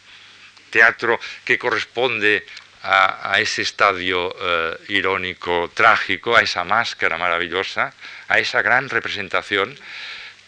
[0.70, 2.45] Teatro que corresponde
[2.82, 7.93] a, ese estadio eh, irónico, trágico, a esa máscara maravillosa,
[8.28, 9.78] a esa gran representación,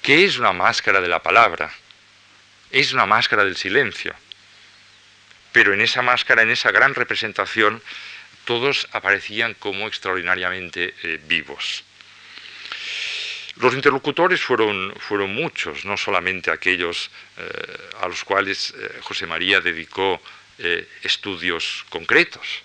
[0.01, 1.71] que es una máscara de la palabra,
[2.71, 4.15] es una máscara del silencio.
[5.51, 7.81] Pero en esa máscara, en esa gran representación,
[8.45, 11.83] todos aparecían como extraordinariamente eh, vivos.
[13.57, 20.21] Los interlocutores fueron, fueron muchos, no solamente aquellos eh, a los cuales José María dedicó
[20.63, 22.61] eh, estudios concretos.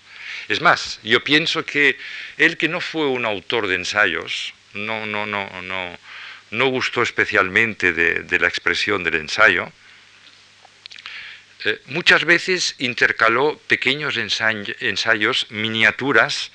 [0.49, 1.97] Es más, yo pienso que
[2.37, 5.99] él que no fue un autor de ensayos, no, no, no, no,
[6.51, 9.73] no gustó especialmente de, la expresión del ensayo,
[11.65, 16.51] eh, muchas veces intercaló pequeños ensayos, miniaturas,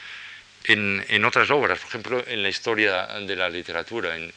[0.65, 4.31] en, otras obras, por ejemplo, en la historia de la literatura, en,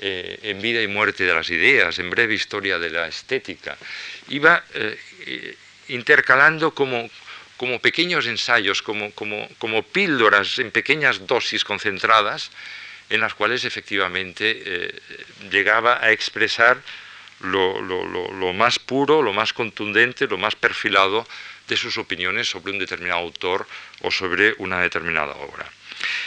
[0.00, 3.76] eh, en Vida y Muerte de las Ideas, en Breve Historia de la Estética.
[4.28, 4.64] Iba
[5.88, 7.08] intercalando como,
[7.60, 12.50] como pequeños ensayos, como, como, píldoras en pequeñas dosis concentradas,
[13.10, 15.00] en las cuales efectivamente eh,
[15.50, 16.80] llegaba a expresar
[17.40, 17.82] lo,
[18.54, 21.26] más puro, lo más contundente, lo más perfilado
[21.70, 23.66] de sus opiniones sobre un determinado autor
[24.02, 25.66] o sobre una determinada obra.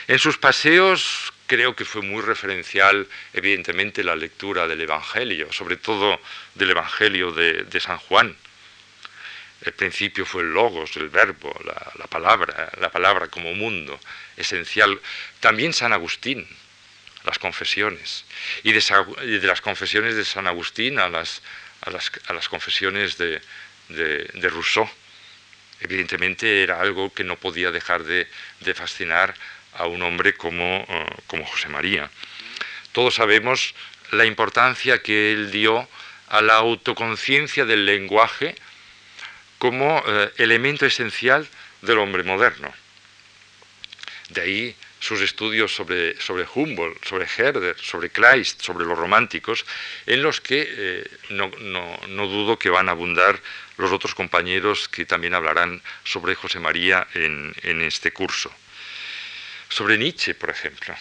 [0.07, 6.19] En sus paseos creo que fue muy referencial, evidentemente, la lectura del Evangelio, sobre todo
[6.55, 8.35] del Evangelio de, de San Juan,
[9.63, 13.97] el principio fue el logos, el verbo, la, palabra, la palabra como mundo
[14.35, 14.99] esencial.
[15.39, 16.45] También San Agustín,
[17.23, 18.25] las confesiones.
[18.63, 21.41] Y de, las confesiones de San Agustín a las,
[21.81, 23.41] a las, confesiones de,
[24.49, 24.89] Rousseau.
[25.83, 28.27] Evidentemente era algo que no podía dejar de,
[28.73, 29.35] fascinar
[29.73, 32.09] a un hombre como, eh, como José María.
[32.93, 33.75] Todos sabemos
[34.11, 35.87] la importancia que él dio
[36.29, 38.55] a la autoconciencia del lenguaje
[39.57, 41.47] como eh, elemento esencial
[41.81, 42.73] del hombre moderno.
[44.29, 49.65] De ahí sus estudios sobre, sobre Humboldt, sobre Herder, sobre Kleist, sobre los románticos,
[50.05, 51.49] en los que eh, no,
[52.27, 53.37] dudo que van a abundar
[53.75, 58.49] los otros compañeros que también hablarán sobre José María en, este curso.
[59.67, 60.95] Sobre Nietzsche, por ejemplo.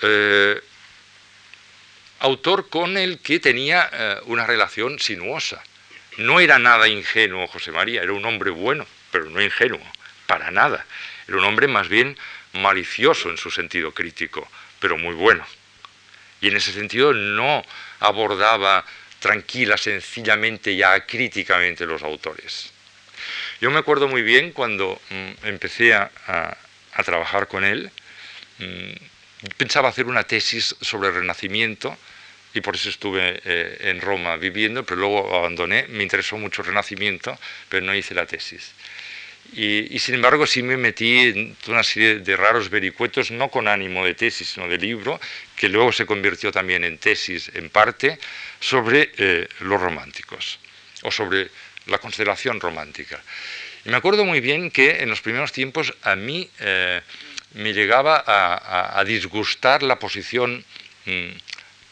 [0.00, 0.58] Eh,
[2.20, 3.90] autor con el que tenía
[4.24, 5.62] una relación sinuosa.
[6.16, 9.80] No era nada ingenuo José María, era un hombre bueno, pero no ingenuo,
[10.26, 10.86] para nada.
[11.28, 12.16] Era un hombre más bien
[12.54, 14.48] malicioso en su sentido crítico,
[14.78, 15.46] pero muy bueno.
[16.40, 17.62] Y en ese sentido no
[18.00, 18.84] abordaba
[19.18, 22.72] tranquila, sencillamente ya críticamente los autores.
[23.60, 26.10] Yo me acuerdo muy bien cuando mm, empecé a,
[27.04, 27.90] trabajar con él,
[28.58, 28.92] mm,
[29.56, 31.96] pensaba hacer una tesis sobre el Renacimiento,
[32.52, 35.86] y por eso estuve eh, en Roma viviendo, pero luego abandoné.
[35.88, 37.38] Me interesó mucho el Renacimiento,
[37.68, 38.72] pero no hice la tesis.
[39.52, 44.04] Y, sin embargo sí me metí en una serie de raros vericuetos, no con ánimo
[44.04, 45.20] de tesis, sino de libro,
[45.56, 48.18] que luego se convirtió también en tesis en parte,
[48.60, 50.60] sobre eh, los románticos,
[51.02, 51.50] o sobre
[51.86, 53.20] la constelación romántica.
[53.84, 57.00] Y me acuerdo muy bien que en los primeros tiempos a mí eh,
[57.54, 60.64] me llegaba a, disgustar la posición...
[61.06, 61.30] Mm,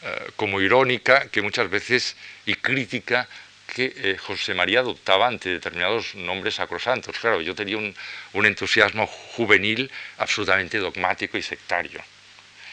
[0.01, 3.27] eh, como irónica que muchas veces y crítica
[3.69, 7.17] que eh, José María adoptaba ante determinados nombres sacrosantos.
[7.19, 7.95] Claro, yo tenía un,
[8.45, 12.01] entusiasmo juvenil absolutamente dogmático y sectario.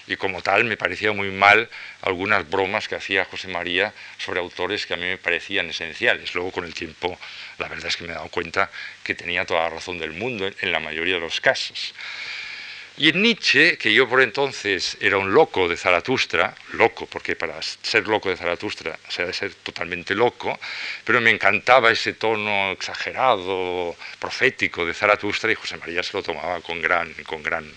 [0.09, 1.69] Y como tal me parecía muy mal
[2.03, 6.35] algunas bromas que hacía José María sobre autores que a mí me parecían esenciales.
[6.35, 7.19] Luego con el tiempo
[7.59, 8.71] la verdad es que me he dado cuenta
[9.03, 11.93] que tenía toda la razón del mundo en la mayoría de los casos.
[12.99, 17.61] Y en Nietzsche, que yo por entonces era un loco de Zaratustra, loco, porque para
[17.61, 20.59] ser loco de Zaratustra se ha de ser totalmente loco,
[21.05, 26.63] pero me encantaba ese tono exagerado, profético de Zaratustra, y José María se lo tomaba
[26.63, 27.71] con gran, con gran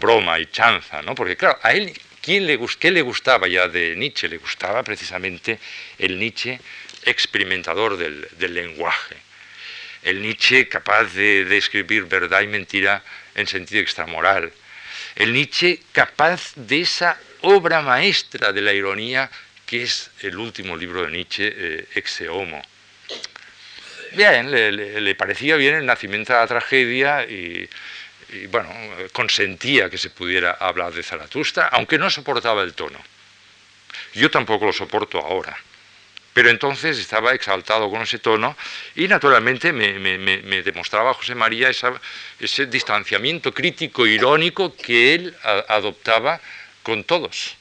[0.00, 1.14] broma y chanza, ¿no?
[1.14, 4.28] Porque claro, a él, ¿quién le, ¿qué le gustaba ya de Nietzsche?
[4.28, 5.60] Le gustaba precisamente
[5.96, 6.58] el Nietzsche
[7.04, 9.16] experimentador del, lenguaje,
[10.02, 13.04] el Nietzsche capaz de, de escribir verdad y mentira
[13.38, 14.52] en sentido extramoral.
[15.14, 19.30] El Nietzsche capaz de esa obra maestra de la ironía
[19.64, 22.62] que es el último libro de Nietzsche, eh, Exe Homo.
[24.12, 27.68] Bien, le, parecía bien el nacimiento de la tragedia y,
[28.32, 28.70] y, bueno,
[29.12, 32.98] consentía que se pudiera hablar de Zaratustra, aunque no soportaba el tono.
[34.14, 35.54] Yo tampoco lo soporto ahora.
[36.32, 38.56] Pero entonces estaba exaltado con ese tono
[38.94, 45.34] y naturalmente me, demostraba José María ese distanciamiento crítico, irónico que él
[45.68, 46.40] adoptaba
[46.82, 47.56] con todos.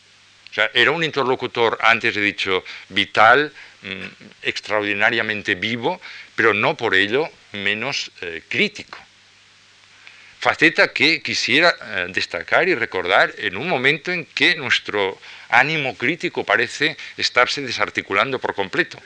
[0.74, 3.54] Era un interlocutor, antes he dicho, vital,
[3.84, 4.06] mm,
[4.42, 6.02] extraordinariamente vivo,
[6.36, 8.98] pero no por ello menos eh, crítico.
[10.40, 16.44] Faceta que quisiera eh, destacar y recordar en un momento en que nuestro ánimo crítico
[16.44, 19.02] parece estarse desarticulando por completo,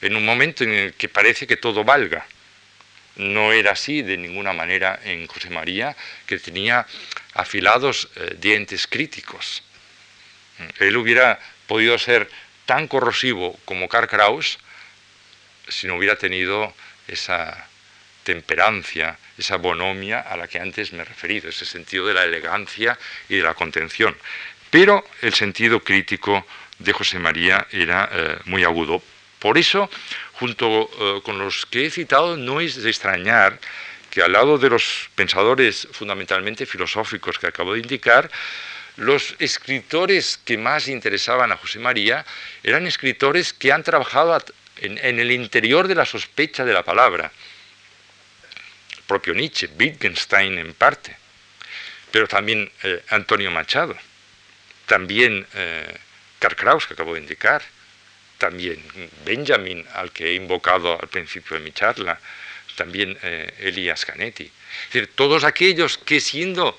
[0.00, 2.26] en un momento en el que parece que todo valga.
[3.16, 5.96] No era así de ninguna manera en José María,
[6.26, 6.86] que tenía
[7.34, 9.62] afilados eh, dientes críticos.
[10.78, 12.30] Él hubiera podido ser
[12.66, 14.58] tan corrosivo como Karl Kraus
[15.68, 16.74] si no hubiera tenido
[17.08, 17.66] esa
[18.24, 22.98] temperancia, esa bonomia a la que antes me he referido, ese sentido de la elegancia
[23.28, 24.16] y de la contención.
[24.70, 26.46] Pero el sentido crítico
[26.78, 29.02] de José María era eh, muy agudo.
[29.38, 29.90] Por eso,
[30.34, 33.58] junto eh, con los que he citado, no es de extrañar
[34.10, 38.30] que al lado de los pensadores fundamentalmente filosóficos que acabo de indicar,
[38.96, 42.26] los escritores que más interesaban a José María
[42.62, 44.36] eran escritores que han trabajado
[44.78, 47.30] en, el interior de la sospecha de la palabra.
[48.96, 51.16] El propio Nietzsche, Wittgenstein en parte,
[52.10, 53.96] pero también eh, Antonio Machado,
[54.90, 55.86] también eh,
[56.40, 57.62] Karl Kraus, que acabo de indicar,
[58.38, 58.82] también
[59.24, 62.18] Benjamin, al que he invocado al principio de mi charla,
[62.74, 64.46] también eh, Elias Canetti.
[64.46, 66.76] Es decir, todos aquellos que siendo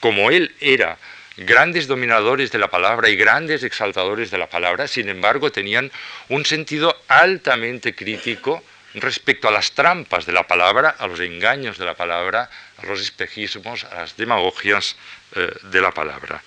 [0.00, 0.96] como él era,
[1.36, 5.92] grandes dominadores de la palabra y grandes exaltadores de la palabra, sin embargo, tenían
[6.30, 11.84] un sentido altamente crítico respecto a las trampas de la palabra, a los engaños de
[11.84, 12.48] la palabra,
[12.78, 14.96] a los espejismos, a las demagogias
[15.34, 16.42] eh, de la palabra.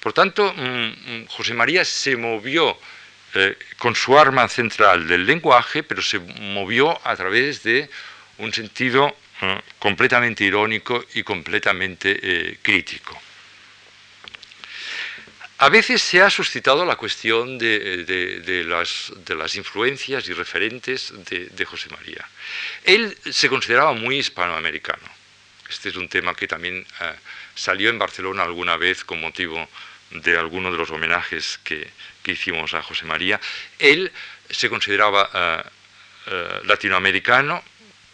[0.00, 2.78] Por tanto, mm, mm, José María se movió
[3.34, 7.90] eh, con su arma central del lenguaje, pero se movió a través de
[8.38, 13.20] un sentido eh, completamente irónico y completamente crítico.
[15.60, 22.24] A veces se ha suscitado la cuestión de, las, influencias y referentes de, José María.
[22.84, 25.02] Él se consideraba muy hispanoamericano.
[25.68, 27.14] Este es un tema que también eh,
[27.56, 29.68] salió en Barcelona alguna vez con motivo
[30.10, 31.90] de alguno de los homenajes que,
[32.28, 33.40] hicimos a José María.
[33.78, 34.12] Él
[34.50, 35.62] se consideraba eh,
[36.26, 37.64] eh, latinoamericano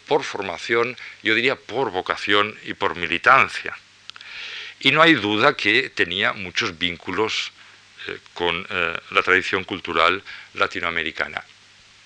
[0.07, 3.77] por formación, yo diría por vocación y por militancia
[4.79, 7.51] y no hay duda que tenía muchos vínculos
[8.07, 10.23] eh, con la tradición cultural
[10.53, 11.43] latinoamericana.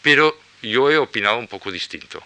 [0.02, 2.24] Pero yo he opinado un poco distinto.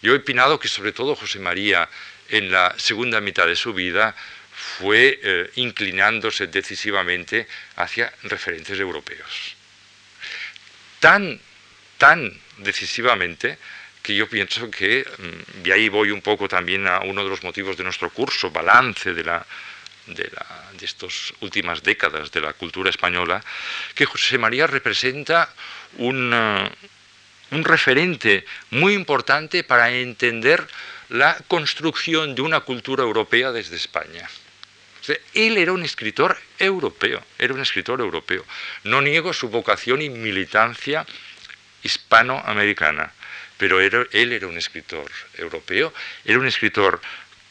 [0.00, 1.88] Yo he opinado que sobre todo José María
[2.28, 4.16] en la segunda mitad de su vida
[4.78, 7.46] fue eh, inclinándose decisivamente
[7.76, 9.56] hacia referentes europeos.
[11.00, 11.40] Tan,
[11.98, 13.58] tan decisivamente
[14.02, 17.42] que yo pienso que, mm, y ahí voy un poco también a uno de los
[17.42, 19.44] motivos de nuestro curso, balance de la
[20.06, 20.30] de,
[20.82, 23.42] estas últimas décadas de la cultura española,
[23.94, 25.54] que José María representa
[25.98, 26.68] un, uh,
[27.52, 30.66] un referente muy importante para entender
[31.08, 34.28] la construcción de una cultura europea desde España.
[35.34, 38.44] Él era un escritor europeo, era un escritor europeo.
[38.84, 41.06] No niego su vocación y militancia
[41.82, 43.12] hispanoamericana,
[43.58, 45.92] pero él era un escritor europeo,
[46.24, 47.00] era un escritor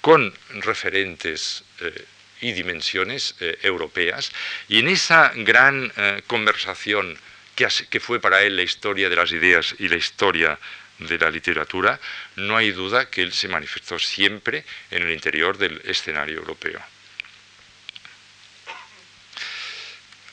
[0.02, 2.06] con referentes eh,
[2.42, 4.32] y dimensiones eh, europeas.
[4.68, 7.18] Y en esa gran eh, conversación
[7.56, 10.58] que, que fue para él la historia de las ideas y la historia
[11.00, 12.00] de la literatura,
[12.36, 16.82] no hay duda que él se manifestó siempre en el interior del escenario europeo.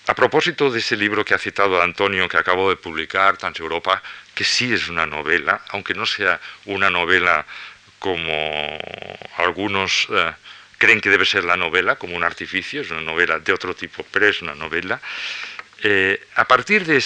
[0.09, 4.03] A propósito de ese libro que ha citado Antonio, que acabo de publicar, Europa,
[4.35, 7.45] que sí es una novela, aunque no sea una novela
[7.99, 8.79] como
[9.37, 10.33] algunos eh,
[10.79, 14.03] creen que debe ser la novela como un artificio, es una novela de otro tipo,
[14.11, 14.99] pero es una novela.
[15.83, 17.05] Eh, a partir de,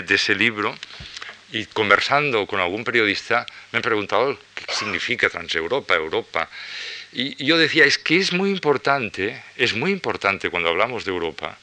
[0.00, 0.74] de, ese libro
[1.52, 6.48] y conversando con algún periodista, me han preguntado qué significa Transeuropa, Europa.
[7.12, 11.58] Y yo decía, es que es muy importante, es muy importante cuando hablamos de Europa,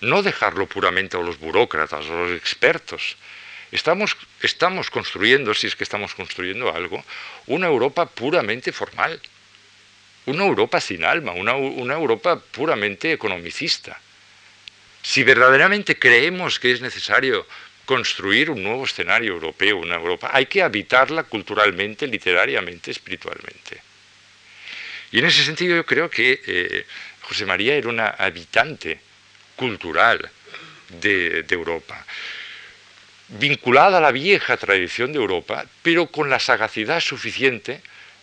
[0.00, 3.16] no dejarlo puramente a los burócratas, a los expertos.
[3.72, 7.04] Estamos, estamos construyendo, si es que estamos construyendo algo,
[7.46, 9.20] una Europa puramente formal,
[10.26, 13.98] una Europa sin alma, una, Europa puramente economicista.
[15.02, 17.46] Si verdaderamente creemos que es necesario
[17.84, 23.80] construir un nuevo escenario europeo, una Europa, hay que habitarla culturalmente, literariamente, espiritualmente.
[25.12, 26.86] Y en ese sentido yo creo que eh,
[27.22, 29.00] José María era una habitante
[29.56, 30.30] cultural
[30.88, 32.04] de, Europa,
[33.28, 37.80] vinculada a la vieja tradición de Europa, pero con la sagacidad suficiente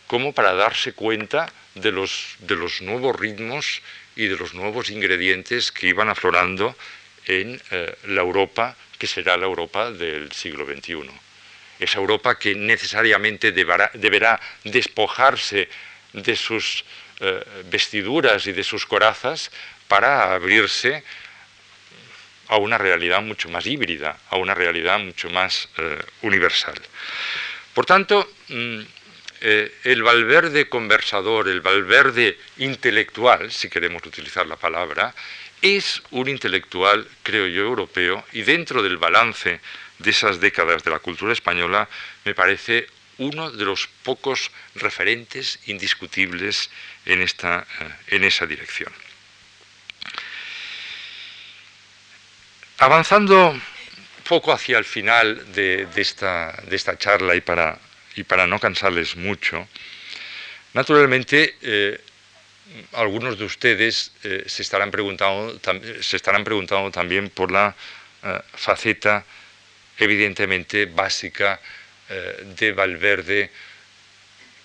[0.07, 3.81] como para darse cuenta de los, de los nuevos ritmos
[4.15, 6.75] y de los nuevos ingredientes que iban aflorando
[7.25, 11.09] en eh, la Europa que será la Europa del siglo XXI.
[11.79, 15.67] Esa Europa que necesariamente deberá, despojarse
[16.13, 16.85] de sus
[17.25, 19.49] eh, vestiduras y de sus corazas
[19.87, 21.03] para abrirse
[22.49, 26.75] a una realidad mucho más híbrida, a una realidad mucho más eh, universal.
[27.73, 28.81] Por tanto, mm,
[29.39, 35.15] eh, el Valverde conversador, el Valverde intelectual, si queremos utilizar la palabra,
[35.61, 39.61] es un intelectual, creo yo, europeo, y dentro del balance
[39.99, 41.87] de esas décadas de la cultura española,
[42.25, 42.87] me parece
[43.17, 46.69] uno de los pocos referentes indiscutibles
[47.05, 48.91] en, esta, eh, en esa dirección.
[52.77, 53.59] Avanzando
[54.27, 57.77] poco hacia el final de, esta, charla y para,
[58.15, 59.67] y para, no cansarles mucho,
[60.73, 62.01] naturalmente eh,
[62.93, 65.59] algunos de ustedes eh, se, estarán preguntando,
[66.01, 67.75] se estarán preguntando también por la
[68.53, 69.25] faceta
[69.97, 71.59] evidentemente básica
[72.09, 73.49] de Valverde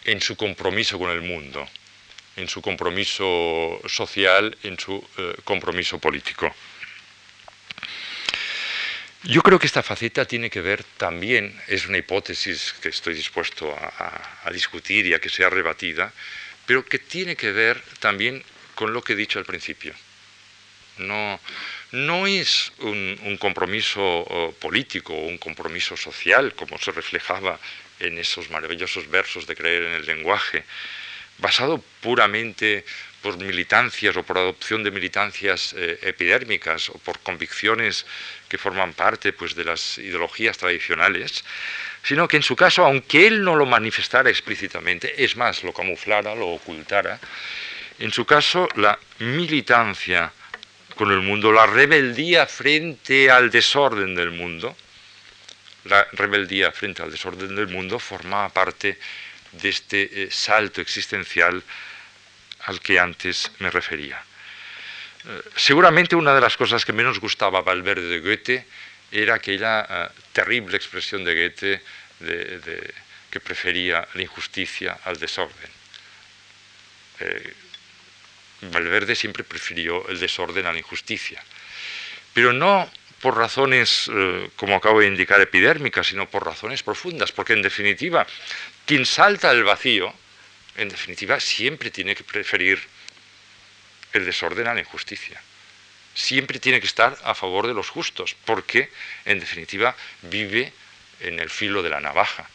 [0.04, 1.68] en su compromiso con el mundo,
[2.36, 5.02] en su compromiso social, en su
[5.44, 6.54] compromiso político.
[9.24, 13.74] Yo creo que esta faceta tiene que ver también, es una hipótesis que estoy dispuesto
[13.76, 16.12] a, discutir y a que sea rebatida,
[16.66, 18.42] pero que tiene que ver también
[18.74, 19.92] con lo que he dicho al principio.
[20.98, 21.40] No,
[21.92, 27.58] no es un, compromiso político o un compromiso social, como se reflejaba
[28.00, 30.64] en esos maravillosos versos de creer en el lenguaje,
[31.38, 32.84] basado puramente
[33.22, 38.06] por militancias o por adopción de militancias eh, epidérmicas o por convicciones
[38.48, 41.44] que forman parte pues, de las ideologías tradicionales,
[42.02, 46.34] sino que en su caso, aunque él no lo manifestara explícitamente, es más, lo camuflara,
[46.34, 47.18] lo ocultara,
[47.98, 50.32] en su caso la militancia
[50.98, 54.76] con el mundo, la rebeldía frente al desorden del mundo,
[55.84, 58.98] la rebeldía frente al desorden del mundo formaba parte
[59.52, 61.62] de este eh, salto existencial
[62.64, 64.20] al que antes me refería.
[65.24, 68.66] Eh, seguramente una de las cosas que menos gustaba Valverde de Goethe
[69.12, 71.82] era aquella eh, terrible expresión de Goethe
[73.30, 75.70] que prefería la injusticia al desorden.
[78.62, 81.42] Eh, Valverde siempre prefirió el desorden a la injusticia,
[82.32, 82.90] pero no
[83.20, 84.08] por razones,
[84.54, 88.24] como acabo de indicar, epidérmicas, sino por razones profundas, porque en definitiva,
[88.86, 90.14] quien salta al vacío,
[90.76, 92.80] en definitiva, siempre tiene que preferir
[94.12, 95.42] el desorden a la injusticia.
[96.14, 98.90] Siempre tiene que estar a favor de los justos, porque,
[99.24, 100.72] en definitiva, vive
[101.20, 102.48] en el filo de la navaja.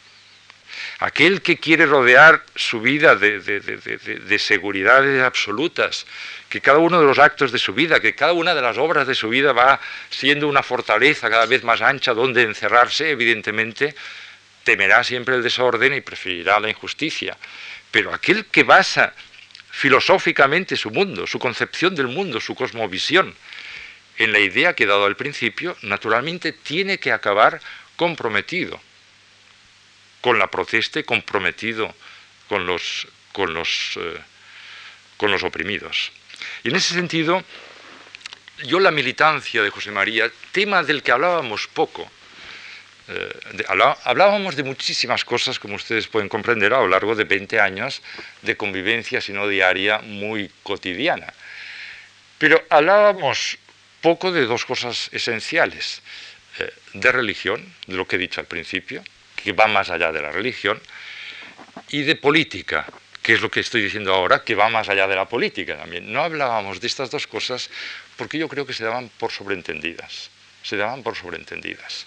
[1.00, 6.06] Aquel que quiere rodear su vida de, de, seguridades absolutas,
[6.50, 9.08] que cada uno de los actos de su vida, que cada una de las obras
[9.08, 13.96] de su vida va siendo una fortaleza cada vez más ancha donde encerrarse, evidentemente,
[14.64, 17.38] temerá siempre el desorden y preferirá la injusticia.
[17.92, 19.14] Pero aquel que basa
[19.72, 23.36] filosóficamente su mundo, su concepción del mundo, su cosmovisión,
[24.18, 27.60] en la idea que he dado al principio, naturalmente tiene que acabar
[27.96, 28.80] comprometido
[30.24, 31.94] con la protesta y comprometido
[32.48, 34.18] con los, con los, eh,
[35.18, 36.14] con los oprimidos.
[36.64, 37.44] Y en ese sentido,
[38.66, 42.10] yo la militancia de José María, tema del que hablábamos poco,
[43.10, 43.66] eh,
[44.06, 48.02] hablábamos de muchísimas cosas, como ustedes pueden comprender, a lo largo de 20 años
[48.44, 51.34] de convivencia, si no diaria, muy cotidiana.
[52.38, 53.58] Pero hablábamos
[54.00, 56.02] poco de dos cosas esenciales,
[56.60, 59.04] eh, de religión, de lo que he dicho al principio,
[59.44, 60.80] que va más allá de la religión,
[61.90, 62.86] y de política,
[63.22, 66.12] que es lo que estoy diciendo ahora, que va más allá de la política también.
[66.12, 67.70] No hablábamos de estas dos cosas
[68.18, 70.30] porque yo creo que se daban por sobreentendidas,
[70.62, 72.06] se daban por sobreentendidas.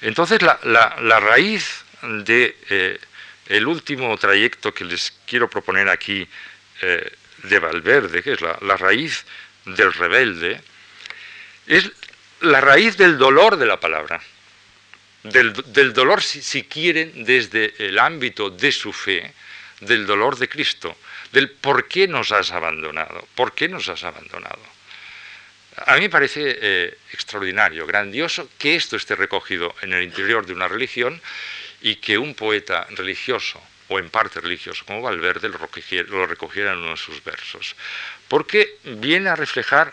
[0.00, 6.28] Entonces, la, raíz de eh, último trayecto que les quiero proponer aquí
[6.82, 7.12] eh,
[7.44, 9.24] de Valverde, que es la, raíz
[9.64, 10.60] del rebelde,
[11.66, 11.90] es
[12.40, 14.20] la raíz del dolor de la palabra,
[15.24, 19.32] del, dolor, si, quieren, desde el ámbito de su fe,
[19.80, 20.96] del dolor de Cristo,
[21.32, 24.60] del por qué nos has abandonado, por qué nos has abandonado.
[25.86, 30.52] A mí me parece eh, extraordinario, grandioso que esto esté recogido en el interior de
[30.52, 31.20] una religión
[31.80, 35.58] y que un poeta religioso, o en parte religioso, como Valverde, lo
[36.26, 37.74] recogiera, en uno de sus versos.
[38.28, 39.92] Porque viene a reflejar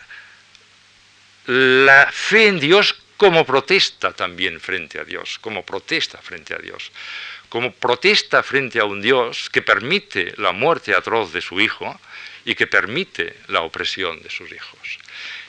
[1.47, 6.91] la fe en Dios como protesta también frente a Dios, como protesta frente a Dios,
[7.49, 12.01] como protesta frente a un Dios que permite la muerte atroz de su hijo
[12.45, 14.97] y que permite la opresión de sus hijos.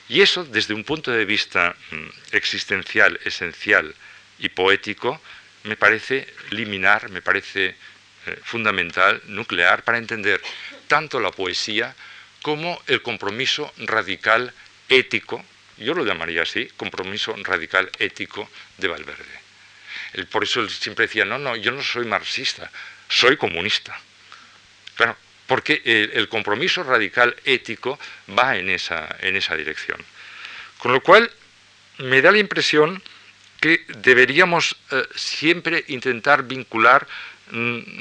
[0.07, 3.95] Y eso, desde un punto de vista mm, existencial, esencial
[4.37, 5.19] y poético,
[5.63, 7.69] me parece liminar, me parece
[8.27, 10.39] eh, fundamental, nuclear, para entender
[10.87, 11.95] tanto la poesía
[12.43, 14.53] como el compromiso radical
[14.89, 15.43] ético,
[15.77, 19.39] yo lo llamaría así, compromiso radical ético de Valverde.
[20.29, 22.71] por eso él siempre decía, no, no, yo no soy marxista,
[23.09, 23.99] soy comunista.
[24.95, 25.17] Claro,
[25.47, 25.81] porque
[26.13, 27.99] el, compromiso radical ético
[28.37, 30.03] va en esa, en esa dirección.
[30.77, 31.31] Con lo cual,
[31.97, 33.01] me da la impresión
[33.59, 37.07] que deberíamos eh, siempre intentar vincular,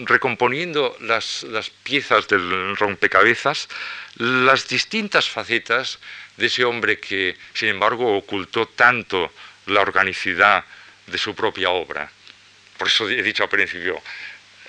[0.06, 3.68] recomponiendo las, las, piezas del rompecabezas,
[4.16, 5.98] las distintas facetas
[6.38, 9.30] de ese hombre que, sin embargo, ocultó tanto
[9.66, 10.64] la organicidad
[11.06, 12.10] de su propia obra.
[12.78, 14.00] Por eso he dicho al principio,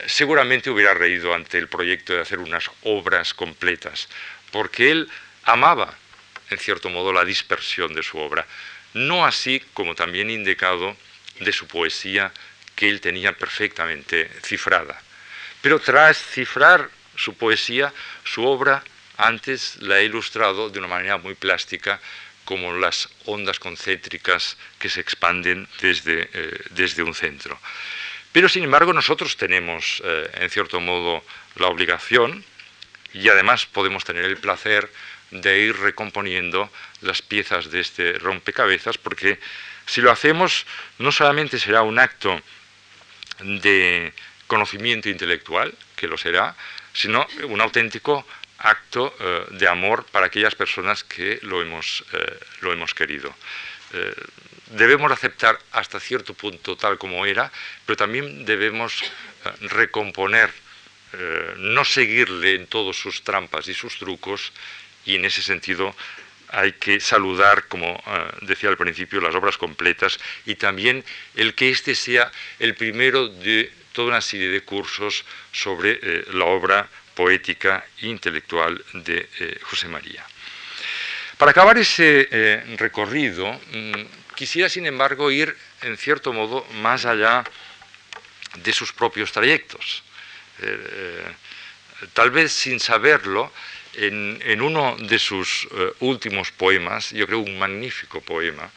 [0.06, 4.10] seguramente hubiera reído ante el proyecto de hacer unas obras completas,
[4.52, 5.10] porque él
[5.44, 5.94] amaba,
[6.50, 8.46] en cierto modo, la dispersión de su obra,
[8.94, 10.98] no así como también indicado
[11.40, 12.32] de su poesía
[12.76, 15.02] que él tenía perfectamente cifrada.
[15.62, 17.94] Pero tras cifrar su poesía,
[18.24, 18.84] su obra
[19.18, 22.00] antes la he ilustrado de una manera muy plástica
[22.46, 27.58] como las ondas concéntricas que se expanden desde, eh, desde un centro.
[28.32, 31.24] Pero sin embargo nosotros tenemos, eh, en cierto modo,
[31.56, 32.44] la obligación
[33.14, 34.90] y además podemos tener el placer
[35.32, 36.70] de ir recomponiendo
[37.02, 39.40] las piezas de este rompecabezas, porque
[39.86, 40.66] si lo hacemos
[41.00, 42.42] no solamente será un acto
[43.40, 44.14] de
[44.48, 46.56] conocimiento intelectual, que lo será,
[46.94, 48.26] sino un auténtico
[48.60, 53.34] acto eh, de amor para aquellas personas que lo hemos, eh, lo hemos querido.
[54.74, 57.52] Debemos aceptar hasta cierto punto tal como era,
[57.86, 60.50] pero también debemos eh, recomponer,
[61.14, 64.52] eh, no seguirle en todos sus trampas y sus trucos,
[65.06, 65.96] y en ese sentido
[66.54, 71.04] hay que saludar, como eh, decía al principio, las obras completas y también
[71.36, 76.00] el que este sea el primero de toda una serie de cursos sobre
[76.34, 79.30] la obra poética e intelectual de
[79.62, 80.26] José María.
[81.38, 87.44] Para acabar ese recorrido, mm, Quisiera, sin embargo, ir, en cierto modo, más allá
[88.56, 90.04] de sus propios trayectos.
[90.60, 91.26] Eh,
[92.14, 93.52] tal vez sin saberlo,
[93.96, 98.70] en, uno de sus eh, últimos poemas, yo creo un magnífico poema,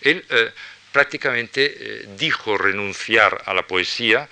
[0.00, 0.50] él eh,
[0.92, 4.28] prácticamente dijo renunciar a la poesía,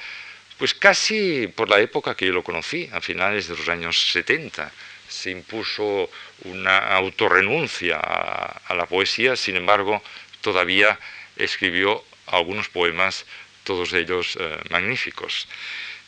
[0.58, 4.72] pues casi por la época que yo lo conocí, a finales de los años 70.
[5.08, 6.10] Se impuso
[6.44, 10.02] una autorrenuncia a la poesía, sin embargo,
[10.40, 10.98] todavía
[11.36, 13.24] escribió algunos poemas,
[13.64, 15.48] todos ellos eh, magníficos.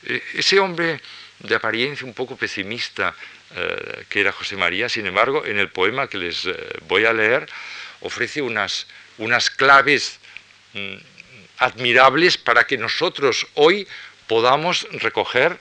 [0.05, 1.01] E, ese hombre
[1.41, 3.15] de apariencia un poco pesimista
[3.57, 6.55] eh, que era José María, sin embargo, en el poema que les eh,
[6.89, 7.49] voy a leer,
[8.01, 8.87] ofrece unas,
[9.19, 10.19] unas claves
[10.75, 10.95] mm,
[11.59, 13.87] admirables para que nosotros hoy
[14.27, 15.59] podamos recoger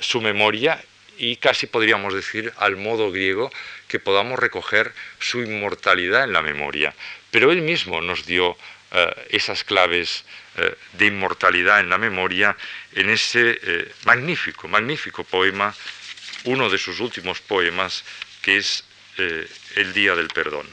[0.00, 0.84] su memoria
[1.20, 3.50] y casi podríamos decir al modo griego
[3.88, 6.94] que podamos recoger su inmortalidad en la memoria.
[7.30, 8.56] Pero él mismo nos dio
[8.92, 10.24] eh, esas claves
[10.56, 12.56] eh, de inmortalidad en la memoria
[12.92, 15.74] en ese eh, magnífico, magnífico poema,
[16.44, 18.04] uno de sus últimos poemas,
[18.42, 18.84] que es
[19.16, 20.66] El Día del Perdón.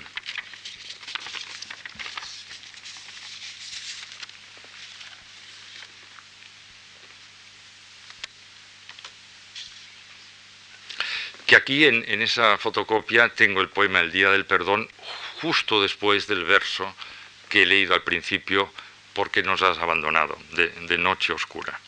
[11.48, 14.88] que aquí en, esa fotocopia tengo el poema El Día del Perdón
[15.42, 16.94] justo después del verso
[17.48, 18.70] que he leído al principio,
[19.14, 21.80] porque nos has abandonado, de, Noche Oscura.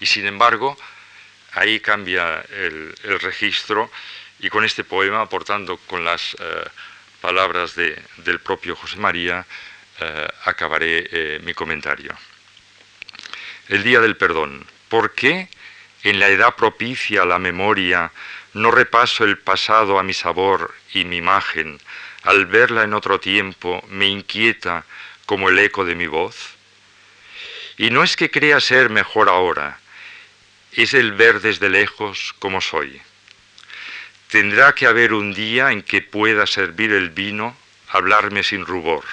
[0.00, 0.76] Y sin embargo,
[1.54, 3.90] ahí cambia el, registro
[4.40, 6.64] y con este poema, aportando con las eh,
[7.20, 9.46] palabras del propio José María,
[10.00, 12.12] eh, acabaré eh, mi comentario.
[13.68, 14.66] El día del perdón.
[14.88, 15.48] ¿Por qué
[16.02, 18.12] en la edad propicia a la memoria
[18.52, 21.80] no repaso el pasado a mi sabor y mi imagen,
[22.22, 24.84] al verla en otro tiempo, me inquieta
[25.26, 26.36] como el eco de mi voz?
[27.76, 29.78] Y no es que crea ser mejor ahora,
[30.82, 33.00] es el ver desde lejos como soy.
[34.28, 37.56] Tendrá que haber un día en que pueda servir el vino,
[37.88, 39.04] hablarme sin rubor.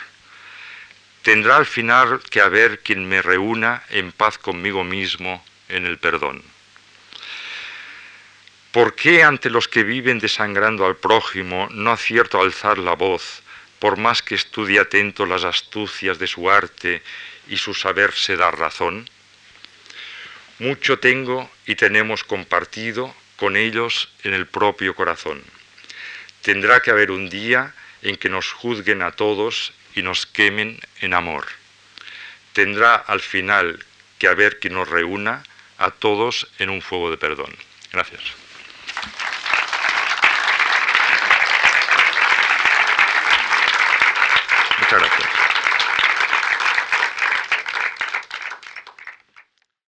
[1.21, 6.41] Tendrá al final que haber quien me reúna en paz conmigo mismo en el perdón.
[8.71, 13.43] ¿Por qué ante los que viven desangrando al prójimo no acierto a alzar la voz,
[13.79, 17.03] por más que estudie atento las astucias de su arte
[17.47, 19.07] y su saberse dar razón?
[20.61, 25.41] Mucho tengo y tenemos compartido con ellos en el propio corazón.
[26.43, 31.15] Tendrá que haber un día en que nos juzguen a todos y nos quemen en
[31.15, 31.47] amor.
[32.53, 33.83] Tendrá al final
[34.19, 35.41] que haber quien nos reúna
[35.79, 37.55] a todos en un fuego de perdón.
[37.91, 38.21] Gracias.
[44.77, 45.20] Muchas gracias.